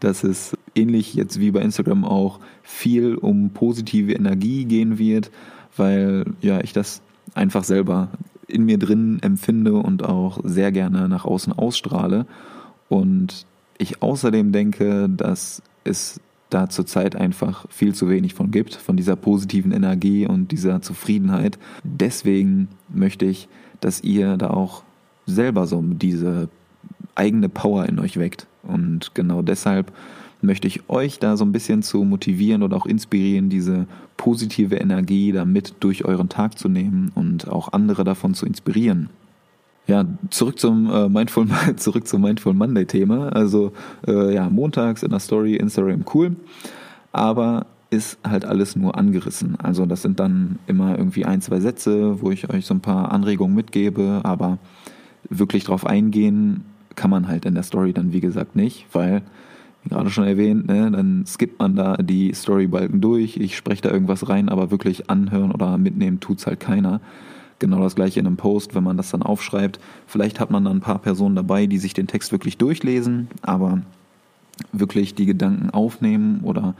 dass 0.00 0.24
es 0.24 0.56
ähnlich 0.74 1.14
jetzt 1.14 1.40
wie 1.40 1.50
bei 1.50 1.60
Instagram 1.60 2.04
auch 2.04 2.40
viel 2.62 3.14
um 3.14 3.50
positive 3.50 4.12
Energie 4.12 4.64
gehen 4.64 4.98
wird, 4.98 5.30
weil 5.76 6.24
ja 6.40 6.60
ich 6.60 6.72
das 6.72 7.02
einfach 7.34 7.64
selber 7.64 8.08
in 8.46 8.64
mir 8.64 8.78
drin 8.78 9.18
empfinde 9.20 9.74
und 9.74 10.04
auch 10.04 10.40
sehr 10.42 10.72
gerne 10.72 11.08
nach 11.08 11.24
außen 11.24 11.52
ausstrahle. 11.52 12.26
Und 12.88 13.46
ich 13.76 14.02
außerdem 14.02 14.52
denke, 14.52 15.08
dass 15.08 15.62
es 15.84 16.20
da 16.50 16.70
zurzeit 16.70 17.14
einfach 17.14 17.66
viel 17.68 17.94
zu 17.94 18.08
wenig 18.08 18.32
von 18.32 18.50
gibt, 18.50 18.74
von 18.74 18.96
dieser 18.96 19.16
positiven 19.16 19.72
Energie 19.72 20.26
und 20.26 20.50
dieser 20.50 20.80
Zufriedenheit. 20.80 21.58
Deswegen 21.84 22.68
möchte 22.88 23.26
ich, 23.26 23.48
dass 23.80 24.02
ihr 24.02 24.38
da 24.38 24.50
auch 24.50 24.82
selber 25.26 25.66
so 25.66 25.82
diese 25.82 26.48
eigene 27.18 27.48
Power 27.48 27.86
in 27.86 27.98
euch 27.98 28.18
weckt. 28.18 28.46
Und 28.62 29.14
genau 29.14 29.42
deshalb 29.42 29.92
möchte 30.40 30.68
ich 30.68 30.88
euch 30.88 31.18
da 31.18 31.36
so 31.36 31.44
ein 31.44 31.52
bisschen 31.52 31.82
zu 31.82 32.04
motivieren 32.04 32.62
oder 32.62 32.76
auch 32.76 32.86
inspirieren, 32.86 33.48
diese 33.48 33.86
positive 34.16 34.76
Energie 34.76 35.32
da 35.32 35.44
mit 35.44 35.74
durch 35.80 36.04
euren 36.04 36.28
Tag 36.28 36.58
zu 36.58 36.68
nehmen 36.68 37.10
und 37.14 37.48
auch 37.48 37.72
andere 37.72 38.04
davon 38.04 38.34
zu 38.34 38.46
inspirieren. 38.46 39.10
Ja, 39.86 40.04
zurück 40.30 40.58
zum 40.58 40.90
äh, 40.90 41.08
Mindful 41.08 41.46
zurück 41.76 42.06
zum 42.06 42.22
Mindful 42.22 42.54
Monday 42.54 42.84
Thema. 42.84 43.30
Also 43.30 43.72
äh, 44.06 44.34
ja, 44.34 44.48
montags 44.50 45.02
in 45.02 45.10
der 45.10 45.18
Story 45.18 45.56
Instagram 45.56 46.04
cool, 46.14 46.36
aber 47.12 47.66
ist 47.90 48.18
halt 48.22 48.44
alles 48.44 48.76
nur 48.76 48.98
angerissen. 48.98 49.56
Also 49.56 49.86
das 49.86 50.02
sind 50.02 50.20
dann 50.20 50.58
immer 50.66 50.98
irgendwie 50.98 51.24
ein, 51.24 51.40
zwei 51.40 51.58
Sätze, 51.60 52.20
wo 52.20 52.30
ich 52.30 52.50
euch 52.50 52.66
so 52.66 52.74
ein 52.74 52.80
paar 52.80 53.12
Anregungen 53.12 53.56
mitgebe, 53.56 54.20
aber 54.24 54.58
wirklich 55.30 55.64
drauf 55.64 55.86
eingehen 55.86 56.64
kann 56.98 57.10
man 57.10 57.28
halt 57.28 57.44
in 57.44 57.54
der 57.54 57.62
Story 57.62 57.92
dann 57.92 58.12
wie 58.12 58.20
gesagt 58.20 58.56
nicht, 58.56 58.86
weil 58.92 59.22
wie 59.84 59.88
gerade 59.88 60.10
schon 60.10 60.24
erwähnt, 60.24 60.66
ne, 60.66 60.90
dann 60.90 61.24
skippt 61.24 61.60
man 61.60 61.76
da 61.76 61.96
die 61.96 62.34
Storybalken 62.34 63.00
durch, 63.00 63.36
ich 63.36 63.56
spreche 63.56 63.82
da 63.82 63.90
irgendwas 63.90 64.28
rein, 64.28 64.48
aber 64.48 64.72
wirklich 64.72 65.08
anhören 65.08 65.52
oder 65.52 65.78
mitnehmen 65.78 66.18
tut's 66.18 66.48
halt 66.48 66.58
keiner. 66.58 67.00
Genau 67.60 67.80
das 67.80 67.94
gleiche 67.94 68.18
in 68.18 68.26
einem 68.26 68.36
Post, 68.36 68.74
wenn 68.74 68.82
man 68.82 68.96
das 68.96 69.10
dann 69.10 69.22
aufschreibt. 69.22 69.78
Vielleicht 70.06 70.40
hat 70.40 70.50
man 70.50 70.64
dann 70.64 70.78
ein 70.78 70.80
paar 70.80 70.98
Personen 70.98 71.36
dabei, 71.36 71.66
die 71.66 71.78
sich 71.78 71.94
den 71.94 72.08
Text 72.08 72.32
wirklich 72.32 72.58
durchlesen, 72.58 73.28
aber 73.42 73.82
wirklich 74.72 75.14
die 75.14 75.26
Gedanken 75.26 75.70
aufnehmen 75.70 76.40
oder 76.42 76.74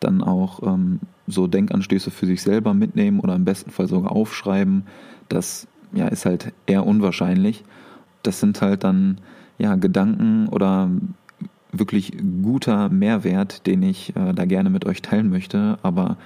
dann 0.00 0.22
auch 0.22 0.60
ähm, 0.64 0.98
so 1.28 1.46
Denkanstöße 1.46 2.10
für 2.10 2.26
sich 2.26 2.42
selber 2.42 2.74
mitnehmen 2.74 3.20
oder 3.20 3.36
im 3.36 3.44
besten 3.44 3.70
Fall 3.70 3.86
sogar 3.86 4.10
aufschreiben. 4.10 4.84
Das 5.28 5.68
ja, 5.92 6.08
ist 6.08 6.26
halt 6.26 6.52
eher 6.66 6.84
unwahrscheinlich. 6.84 7.62
Das 8.24 8.40
sind 8.40 8.60
halt 8.60 8.82
dann 8.82 9.18
ja, 9.58 9.76
Gedanken 9.76 10.48
oder 10.48 10.90
wirklich 11.72 12.12
guter 12.42 12.88
Mehrwert, 12.90 13.66
den 13.66 13.82
ich 13.82 14.14
äh, 14.14 14.32
da 14.34 14.44
gerne 14.44 14.70
mit 14.70 14.84
euch 14.84 15.02
teilen 15.02 15.30
möchte, 15.30 15.78
aber 15.82 16.16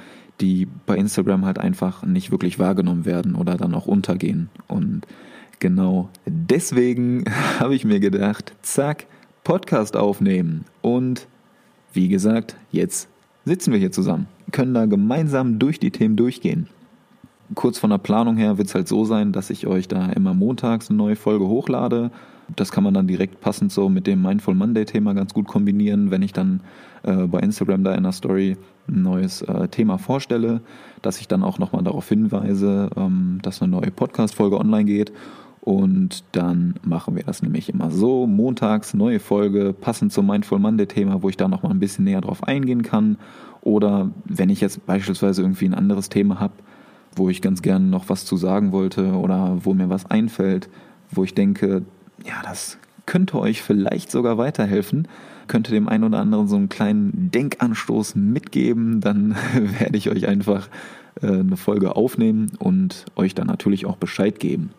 die 0.40 0.66
bei 0.86 0.96
Instagram 0.96 1.44
halt 1.44 1.58
einfach 1.58 2.04
nicht 2.04 2.30
wirklich 2.30 2.58
wahrgenommen 2.58 3.04
werden 3.04 3.34
oder 3.34 3.56
dann 3.56 3.74
auch 3.74 3.86
untergehen. 3.86 4.50
Und 4.66 5.06
genau 5.60 6.10
deswegen 6.26 7.24
habe 7.60 7.74
ich 7.74 7.84
mir 7.84 8.00
gedacht, 8.00 8.52
zack, 8.62 9.06
Podcast 9.44 9.96
aufnehmen. 9.96 10.64
Und 10.82 11.28
wie 11.92 12.08
gesagt, 12.08 12.56
jetzt 12.72 13.08
sitzen 13.44 13.72
wir 13.72 13.78
hier 13.78 13.92
zusammen, 13.92 14.26
können 14.50 14.74
da 14.74 14.86
gemeinsam 14.86 15.58
durch 15.58 15.78
die 15.78 15.92
Themen 15.92 16.16
durchgehen. 16.16 16.68
Kurz 17.54 17.78
von 17.78 17.90
der 17.90 17.98
Planung 17.98 18.36
her 18.36 18.58
wird 18.58 18.66
es 18.66 18.74
halt 18.74 18.88
so 18.88 19.04
sein, 19.04 19.30
dass 19.30 19.50
ich 19.50 19.68
euch 19.68 19.86
da 19.86 20.06
immer 20.10 20.34
montags 20.34 20.90
eine 20.90 20.96
neue 20.96 21.14
Folge 21.14 21.46
hochlade 21.46 22.10
das 22.54 22.70
kann 22.70 22.84
man 22.84 22.94
dann 22.94 23.06
direkt 23.06 23.40
passend 23.40 23.72
so 23.72 23.88
mit 23.88 24.06
dem 24.06 24.22
Mindful 24.22 24.54
Monday 24.54 24.84
Thema 24.84 25.14
ganz 25.14 25.34
gut 25.34 25.48
kombinieren, 25.48 26.10
wenn 26.10 26.22
ich 26.22 26.32
dann 26.32 26.60
äh, 27.02 27.26
bei 27.26 27.40
Instagram 27.40 27.82
da 27.82 27.94
in 27.94 28.04
der 28.04 28.12
Story 28.12 28.56
ein 28.88 29.02
neues 29.02 29.42
äh, 29.42 29.68
Thema 29.68 29.98
vorstelle, 29.98 30.60
dass 31.02 31.20
ich 31.20 31.26
dann 31.26 31.42
auch 31.42 31.58
nochmal 31.58 31.82
darauf 31.82 32.08
hinweise, 32.08 32.90
ähm, 32.96 33.40
dass 33.42 33.62
eine 33.62 33.72
neue 33.72 33.90
Podcast-Folge 33.90 34.58
online 34.58 34.84
geht. 34.84 35.12
Und 35.60 36.22
dann 36.30 36.74
machen 36.84 37.16
wir 37.16 37.24
das 37.24 37.42
nämlich 37.42 37.68
immer 37.68 37.90
so. 37.90 38.28
Montags 38.28 38.94
neue 38.94 39.18
Folge, 39.18 39.72
passend 39.72 40.12
zum 40.12 40.28
Mindful 40.28 40.60
Monday 40.60 40.86
Thema, 40.86 41.24
wo 41.24 41.28
ich 41.28 41.36
da 41.36 41.48
nochmal 41.48 41.72
ein 41.72 41.80
bisschen 41.80 42.04
näher 42.04 42.20
drauf 42.20 42.44
eingehen 42.44 42.82
kann. 42.82 43.18
Oder 43.62 44.10
wenn 44.24 44.48
ich 44.48 44.60
jetzt 44.60 44.86
beispielsweise 44.86 45.42
irgendwie 45.42 45.64
ein 45.64 45.74
anderes 45.74 46.08
Thema 46.08 46.38
habe, 46.38 46.52
wo 47.16 47.28
ich 47.30 47.42
ganz 47.42 47.62
gerne 47.62 47.84
noch 47.84 48.08
was 48.08 48.24
zu 48.24 48.36
sagen 48.36 48.70
wollte 48.70 49.14
oder 49.14 49.58
wo 49.64 49.74
mir 49.74 49.88
was 49.88 50.06
einfällt, 50.06 50.68
wo 51.10 51.24
ich 51.24 51.34
denke, 51.34 51.82
ja, 52.24 52.42
das 52.42 52.78
könnte 53.06 53.38
euch 53.38 53.62
vielleicht 53.62 54.10
sogar 54.10 54.36
weiterhelfen, 54.36 55.08
könnte 55.46 55.70
dem 55.70 55.88
einen 55.88 56.04
oder 56.04 56.18
anderen 56.18 56.48
so 56.48 56.56
einen 56.56 56.68
kleinen 56.68 57.30
Denkanstoß 57.30 58.16
mitgeben, 58.16 59.00
dann 59.00 59.36
werde 59.78 59.96
ich 59.96 60.10
euch 60.10 60.26
einfach 60.26 60.68
äh, 61.22 61.28
eine 61.28 61.56
Folge 61.56 61.96
aufnehmen 61.96 62.52
und 62.58 63.06
euch 63.14 63.34
dann 63.34 63.46
natürlich 63.46 63.86
auch 63.86 63.96
Bescheid 63.96 64.38
geben. 64.40 64.70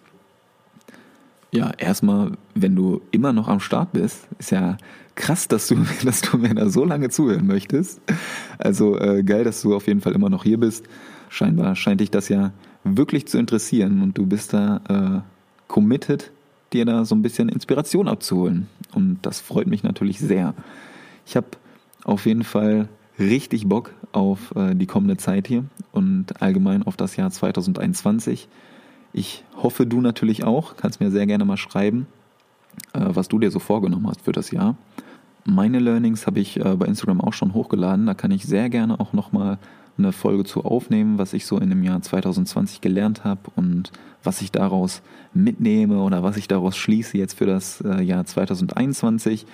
Ja, 1.51 1.71
erstmal, 1.77 2.33
wenn 2.55 2.75
du 2.75 3.01
immer 3.11 3.31
noch 3.31 3.47
am 3.47 3.61
Start 3.61 3.93
bist, 3.93 4.27
ist 4.37 4.51
ja 4.51 4.77
krass, 5.15 5.47
dass 5.47 5.67
du, 5.67 5.77
dass 6.03 6.21
du 6.21 6.37
mir 6.37 6.53
da 6.53 6.69
so 6.69 6.83
lange 6.83 7.09
zuhören 7.09 7.47
möchtest. 7.47 8.01
Also 8.57 8.99
äh, 8.99 9.23
geil, 9.23 9.43
dass 9.43 9.61
du 9.61 9.75
auf 9.75 9.87
jeden 9.87 10.01
Fall 10.01 10.13
immer 10.13 10.29
noch 10.29 10.43
hier 10.43 10.59
bist. 10.59 10.85
Scheinbar 11.29 11.75
scheint 11.75 12.01
dich 12.01 12.11
das 12.11 12.29
ja 12.29 12.51
wirklich 12.83 13.27
zu 13.27 13.37
interessieren 13.37 14.01
und 14.01 14.17
du 14.17 14.25
bist 14.25 14.53
da 14.53 14.81
äh, 14.87 15.21
committed 15.67 16.31
dir 16.73 16.85
da 16.85 17.05
so 17.05 17.15
ein 17.15 17.21
bisschen 17.21 17.49
Inspiration 17.49 18.07
abzuholen. 18.07 18.67
Und 18.93 19.19
das 19.21 19.39
freut 19.39 19.67
mich 19.67 19.83
natürlich 19.83 20.19
sehr. 20.19 20.53
Ich 21.25 21.35
habe 21.35 21.47
auf 22.03 22.25
jeden 22.25 22.43
Fall 22.43 22.87
richtig 23.19 23.67
Bock 23.67 23.93
auf 24.11 24.55
äh, 24.55 24.75
die 24.75 24.85
kommende 24.85 25.17
Zeit 25.17 25.47
hier 25.47 25.65
und 25.91 26.41
allgemein 26.41 26.83
auf 26.83 26.97
das 26.97 27.15
Jahr 27.15 27.31
2021. 27.31 28.47
Ich 29.13 29.43
hoffe, 29.55 29.85
du 29.85 30.01
natürlich 30.01 30.43
auch. 30.43 30.75
Kannst 30.77 30.99
mir 30.99 31.11
sehr 31.11 31.25
gerne 31.25 31.45
mal 31.45 31.57
schreiben, 31.57 32.07
äh, 32.93 32.99
was 33.01 33.27
du 33.27 33.39
dir 33.39 33.51
so 33.51 33.59
vorgenommen 33.59 34.07
hast 34.07 34.21
für 34.21 34.31
das 34.31 34.51
Jahr. 34.51 34.75
Meine 35.45 35.79
Learnings 35.79 36.27
habe 36.27 36.39
ich 36.39 36.57
äh, 36.59 36.75
bei 36.75 36.85
Instagram 36.85 37.21
auch 37.21 37.33
schon 37.33 37.53
hochgeladen. 37.53 38.05
Da 38.05 38.13
kann 38.13 38.31
ich 38.31 38.45
sehr 38.45 38.69
gerne 38.69 38.99
auch 38.99 39.13
nochmal 39.13 39.57
eine 39.97 40.11
Folge 40.11 40.43
zu 40.43 40.63
aufnehmen, 40.63 41.17
was 41.17 41.33
ich 41.33 41.45
so 41.45 41.57
in 41.57 41.69
dem 41.69 41.83
Jahr 41.83 42.01
2020 42.01 42.81
gelernt 42.81 43.23
habe 43.23 43.41
und 43.55 43.91
was 44.23 44.41
ich 44.41 44.51
daraus 44.51 45.01
mitnehme 45.33 46.01
oder 46.01 46.23
was 46.23 46.37
ich 46.37 46.47
daraus 46.47 46.77
schließe 46.77 47.17
jetzt 47.17 47.37
für 47.37 47.45
das 47.45 47.81
äh, 47.81 48.01
Jahr 48.01 48.25
2021. 48.25 49.45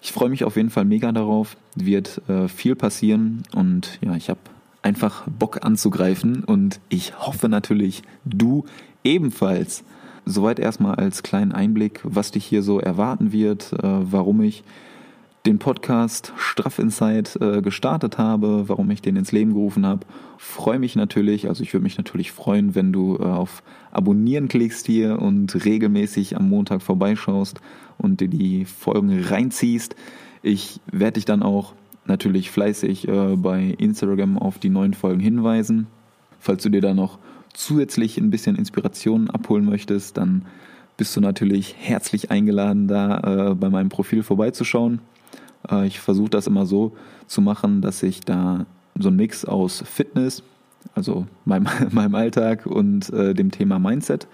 Ich 0.00 0.12
freue 0.12 0.28
mich 0.28 0.44
auf 0.44 0.56
jeden 0.56 0.70
Fall 0.70 0.84
mega 0.84 1.12
darauf. 1.12 1.56
Wird 1.74 2.22
äh, 2.28 2.48
viel 2.48 2.76
passieren 2.76 3.42
und 3.54 3.98
ja, 4.02 4.14
ich 4.16 4.30
habe 4.30 4.40
einfach 4.82 5.24
Bock 5.26 5.64
anzugreifen 5.64 6.44
und 6.44 6.80
ich 6.88 7.18
hoffe 7.18 7.48
natürlich, 7.48 8.02
du 8.24 8.64
ebenfalls. 9.04 9.84
Soweit 10.28 10.58
erstmal 10.58 10.96
als 10.96 11.22
kleinen 11.22 11.52
Einblick, 11.52 12.00
was 12.02 12.32
dich 12.32 12.44
hier 12.44 12.62
so 12.62 12.80
erwarten 12.80 13.32
wird, 13.32 13.72
äh, 13.72 13.78
warum 13.82 14.42
ich 14.42 14.64
den 15.46 15.58
Podcast 15.58 16.32
Straff 16.36 16.80
Insight 16.80 17.38
äh, 17.40 17.62
gestartet 17.62 18.18
habe, 18.18 18.68
warum 18.68 18.90
ich 18.90 19.00
den 19.00 19.14
ins 19.14 19.30
Leben 19.30 19.54
gerufen 19.54 19.86
habe. 19.86 20.04
Freue 20.38 20.80
mich 20.80 20.96
natürlich, 20.96 21.48
also 21.48 21.62
ich 21.62 21.72
würde 21.72 21.84
mich 21.84 21.96
natürlich 21.96 22.32
freuen, 22.32 22.74
wenn 22.74 22.92
du 22.92 23.16
äh, 23.16 23.22
auf 23.22 23.62
Abonnieren 23.92 24.48
klickst 24.48 24.86
hier 24.86 25.22
und 25.22 25.64
regelmäßig 25.64 26.36
am 26.36 26.48
Montag 26.48 26.82
vorbeischaust 26.82 27.60
und 27.96 28.20
dir 28.20 28.28
die 28.28 28.64
Folgen 28.64 29.22
reinziehst. 29.22 29.94
Ich 30.42 30.80
werde 30.90 31.12
dich 31.12 31.24
dann 31.24 31.42
auch 31.42 31.74
natürlich 32.06 32.50
fleißig 32.50 33.06
äh, 33.06 33.36
bei 33.36 33.74
Instagram 33.78 34.38
auf 34.38 34.58
die 34.58 34.68
neuen 34.68 34.94
Folgen 34.94 35.20
hinweisen. 35.20 35.86
Falls 36.40 36.64
du 36.64 36.70
dir 36.70 36.80
da 36.80 36.92
noch 36.92 37.18
zusätzlich 37.54 38.18
ein 38.18 38.30
bisschen 38.30 38.56
Inspiration 38.56 39.30
abholen 39.30 39.64
möchtest, 39.64 40.16
dann 40.16 40.44
bist 40.96 41.14
du 41.16 41.20
natürlich 41.20 41.76
herzlich 41.78 42.30
eingeladen, 42.32 42.88
da 42.88 43.50
äh, 43.50 43.54
bei 43.54 43.70
meinem 43.70 43.90
Profil 43.90 44.24
vorbeizuschauen. 44.24 45.00
Äh, 45.70 45.86
ich 45.86 46.00
versuche 46.00 46.30
das 46.30 46.46
immer 46.46 46.66
so 46.66 46.92
zu 47.26 47.40
machen, 47.40 47.80
dass 47.80 48.02
ich 48.02 48.20
da 48.20 48.66
so 48.98 49.08
einen 49.08 49.16
Mix 49.16 49.44
aus 49.44 49.82
Fitness, 49.86 50.42
also 50.94 51.26
meinem, 51.44 51.68
meinem 51.90 52.14
Alltag 52.14 52.66
und 52.66 53.10
äh, 53.12 53.34
dem 53.34 53.50
Thema 53.50 53.78
Mindset 53.78 54.26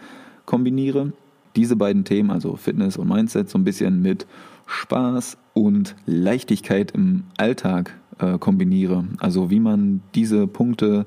kombiniere. 0.46 1.12
Diese 1.56 1.76
beiden 1.76 2.04
Themen, 2.04 2.30
also 2.30 2.56
Fitness 2.56 2.96
und 2.96 3.08
Mindset, 3.08 3.50
so 3.50 3.58
ein 3.58 3.64
bisschen 3.64 4.00
mit 4.00 4.26
Spaß 4.66 5.36
und 5.52 5.94
Leichtigkeit 6.06 6.92
im 6.92 7.24
Alltag 7.36 7.94
äh, 8.18 8.38
kombiniere. 8.38 9.04
Also 9.18 9.50
wie 9.50 9.60
man 9.60 10.00
diese 10.14 10.46
Punkte 10.46 11.04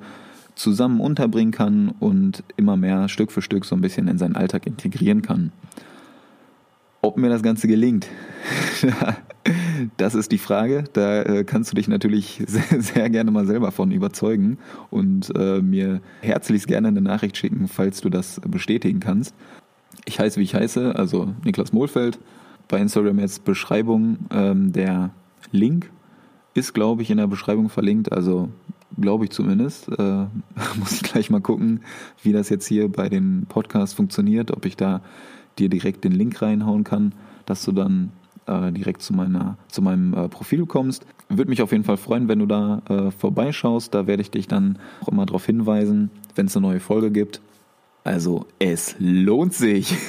zusammen 0.56 1.02
unterbringen 1.02 1.52
kann 1.52 1.90
und 2.00 2.44
immer 2.58 2.78
mehr 2.78 3.10
Stück 3.10 3.32
für 3.32 3.42
Stück 3.42 3.66
so 3.66 3.76
ein 3.76 3.82
bisschen 3.82 4.08
in 4.08 4.18
seinen 4.18 4.36
Alltag 4.36 4.68
integrieren 4.68 5.22
kann. 5.22 5.52
Ob 7.02 7.18
mir 7.18 7.30
das 7.30 7.44
Ganze 7.44 7.68
gelingt, 7.68 8.08
Das 9.98 10.16
ist 10.16 10.32
die 10.32 10.38
Frage. 10.38 10.86
Da 10.94 11.22
äh, 11.24 11.44
kannst 11.44 11.72
du 11.72 11.76
dich 11.76 11.88
natürlich 11.88 12.44
sehr, 12.48 12.82
sehr, 12.82 13.10
gerne 13.10 13.32
mal 13.32 13.46
selber 13.46 13.72
von 13.72 13.92
überzeugen 13.92 14.58
und 14.90 15.32
äh, 15.36 15.62
mir 15.62 16.02
herzlichst 16.22 16.68
gerne 16.68 16.90
eine 16.90 17.02
Nachricht 17.02 17.38
schicken, 17.38 17.68
falls 17.68 18.02
du 18.02 18.10
das 18.10 18.42
bestätigen 18.48 19.00
kannst. 19.00 19.36
Ich 20.06 20.20
heiße, 20.20 20.40
wie 20.40 20.44
ich 20.44 20.56
heiße, 20.56 20.96
also 20.96 21.34
Niklas 21.44 21.74
Mohlfeld. 21.74 22.20
Bei 22.68 22.80
Instagram 22.80 23.20
jetzt 23.20 23.46
Beschreibung. 23.46 24.18
Ähm, 24.32 24.74
der 24.74 25.12
Link 25.52 25.92
ist, 26.54 26.74
glaube 26.74 27.02
ich, 27.02 27.12
in 27.12 27.18
der 27.18 27.28
Beschreibung 27.28 27.70
verlinkt. 27.70 28.12
Also 28.12 28.50
glaube 29.00 29.26
ich 29.26 29.32
zumindest. 29.32 29.90
Äh, 29.90 30.26
muss 30.80 30.94
ich 30.94 31.04
gleich 31.04 31.30
mal 31.30 31.42
gucken, 31.42 31.82
wie 32.24 32.34
das 32.34 32.50
jetzt 32.50 32.68
hier 32.68 32.92
bei 32.92 33.10
den 33.10 33.46
Podcasts 33.48 33.96
funktioniert, 33.96 34.52
ob 34.52 34.66
ich 34.66 34.76
da 34.78 35.02
dir 35.60 35.70
direkt 35.70 36.04
den 36.04 36.12
Link 36.12 36.42
reinhauen 36.42 36.84
kann, 36.84 37.14
dass 37.46 37.64
du 37.64 37.72
dann 37.72 38.12
äh, 38.48 38.72
direkt 38.72 39.02
zu, 39.02 39.14
meiner, 39.14 39.58
zu 39.68 39.82
meinem 39.82 40.14
äh, 40.14 40.30
Profil 40.30 40.66
kommst. 40.66 41.06
Würde 41.30 41.50
mich 41.50 41.62
auf 41.62 41.72
jeden 41.72 41.84
Fall 41.84 41.98
freuen, 41.98 42.28
wenn 42.28 42.40
du 42.40 42.46
da 42.46 42.82
äh, 42.90 43.12
vorbeischaust. 43.12 43.94
Da 43.94 44.08
werde 44.08 44.22
ich 44.22 44.32
dich 44.32 44.48
dann 44.48 44.78
auch 45.02 45.08
immer 45.08 45.26
darauf 45.26 45.46
hinweisen, 45.46 46.12
wenn 46.36 46.48
es 46.48 46.56
eine 46.56 46.68
neue 46.68 46.80
Folge 46.80 47.12
gibt. 47.12 47.42
Also 48.04 48.46
es 48.60 48.96
lohnt 49.00 49.54
sich. 49.54 49.96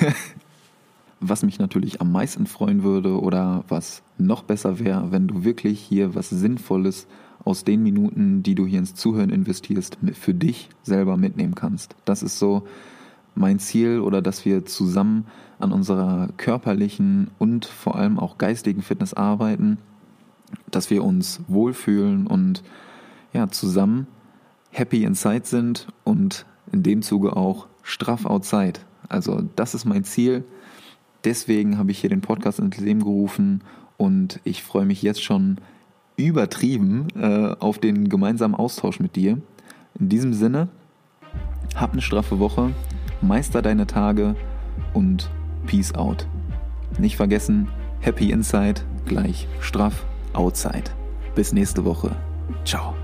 was 1.21 1.43
mich 1.43 1.59
natürlich 1.59 2.01
am 2.01 2.13
meisten 2.13 2.47
freuen 2.47 2.83
würde 2.83 3.21
oder 3.21 3.65
was 3.69 4.03
noch 4.19 4.43
besser 4.43 4.79
wäre, 4.79 5.13
wenn 5.13 5.27
du 5.27 5.45
wirklich 5.45 5.81
hier 5.81 6.15
was 6.15 6.29
Sinnvolles 6.29 7.07
aus 7.45 7.65
den 7.65 7.83
Minuten, 7.83 8.43
die 8.43 8.55
du 8.55 8.67
hier 8.67 8.81
ins 8.81 8.95
Zuhören 8.95 9.31
investierst, 9.31 9.99
für 10.15 10.35
dich 10.35 10.69
selber 10.83 11.17
mitnehmen 11.17 11.55
kannst. 11.55 11.95
Das 12.05 12.23
ist 12.23 12.39
so 12.39 12.65
mein 13.37 13.59
Ziel 13.59 14.01
oder 14.01 14.23
dass 14.23 14.45
wir 14.45 14.65
zusammen 14.65 15.27
an 15.59 15.73
unserer 15.73 16.29
körperlichen 16.37 17.31
und 17.39 17.65
vor 17.65 17.97
allem 17.97 18.19
auch 18.19 18.39
geistigen 18.39 18.83
Fitness 18.83 19.15
arbeiten, 19.15 19.79
dass 20.71 20.91
wir 20.91 21.05
uns 21.05 21.41
wohlfühlen 21.49 22.27
und 22.27 22.63
ja, 23.33 23.49
zusammen 23.49 24.07
happy 24.71 25.05
inside 25.05 25.47
sind 25.47 25.87
und 26.05 26.47
in 26.73 26.83
dem 26.83 27.03
Zuge 27.03 27.37
auch 27.37 27.67
straff 27.83 28.27
outside. 28.27 28.81
Also 29.09 29.43
das 29.57 29.75
ist 29.75 29.85
mein 29.85 30.05
Ziel. 30.05 30.45
Deswegen 31.25 31.79
habe 31.79 31.91
ich 31.91 32.01
hier 32.01 32.11
den 32.11 32.21
Podcast 32.21 32.59
ins 32.59 32.79
Leben 32.79 33.01
gerufen 33.01 33.63
und 33.97 34.41
ich 34.45 34.63
freue 34.63 34.85
mich 34.85 35.03
jetzt 35.03 35.23
schon 35.23 35.59
übertrieben 36.17 37.09
äh, 37.15 37.55
auf 37.59 37.79
den 37.79 38.09
gemeinsamen 38.09 38.55
Austausch 38.55 39.01
mit 39.01 39.17
dir. 39.17 39.39
In 39.99 40.09
diesem 40.09 40.35
Sinne, 40.35 40.69
hab 41.75 41.93
eine 41.93 42.03
straffe 42.03 42.39
Woche 42.39 42.73
meister 43.27 43.63
deine 43.63 43.87
Tage 43.87 44.37
und 44.95 45.31
Peace 45.67 45.95
out. 45.95 46.27
Nicht 46.99 47.17
vergessen, 47.17 47.69
Happy 48.01 48.31
Inside 48.31 48.83
gleich 49.05 49.49
straff 49.61 50.05
Outside. 50.33 50.85
Bis 51.35 51.53
nächste 51.53 51.85
Woche. 51.85 52.11
Ciao. 52.65 52.95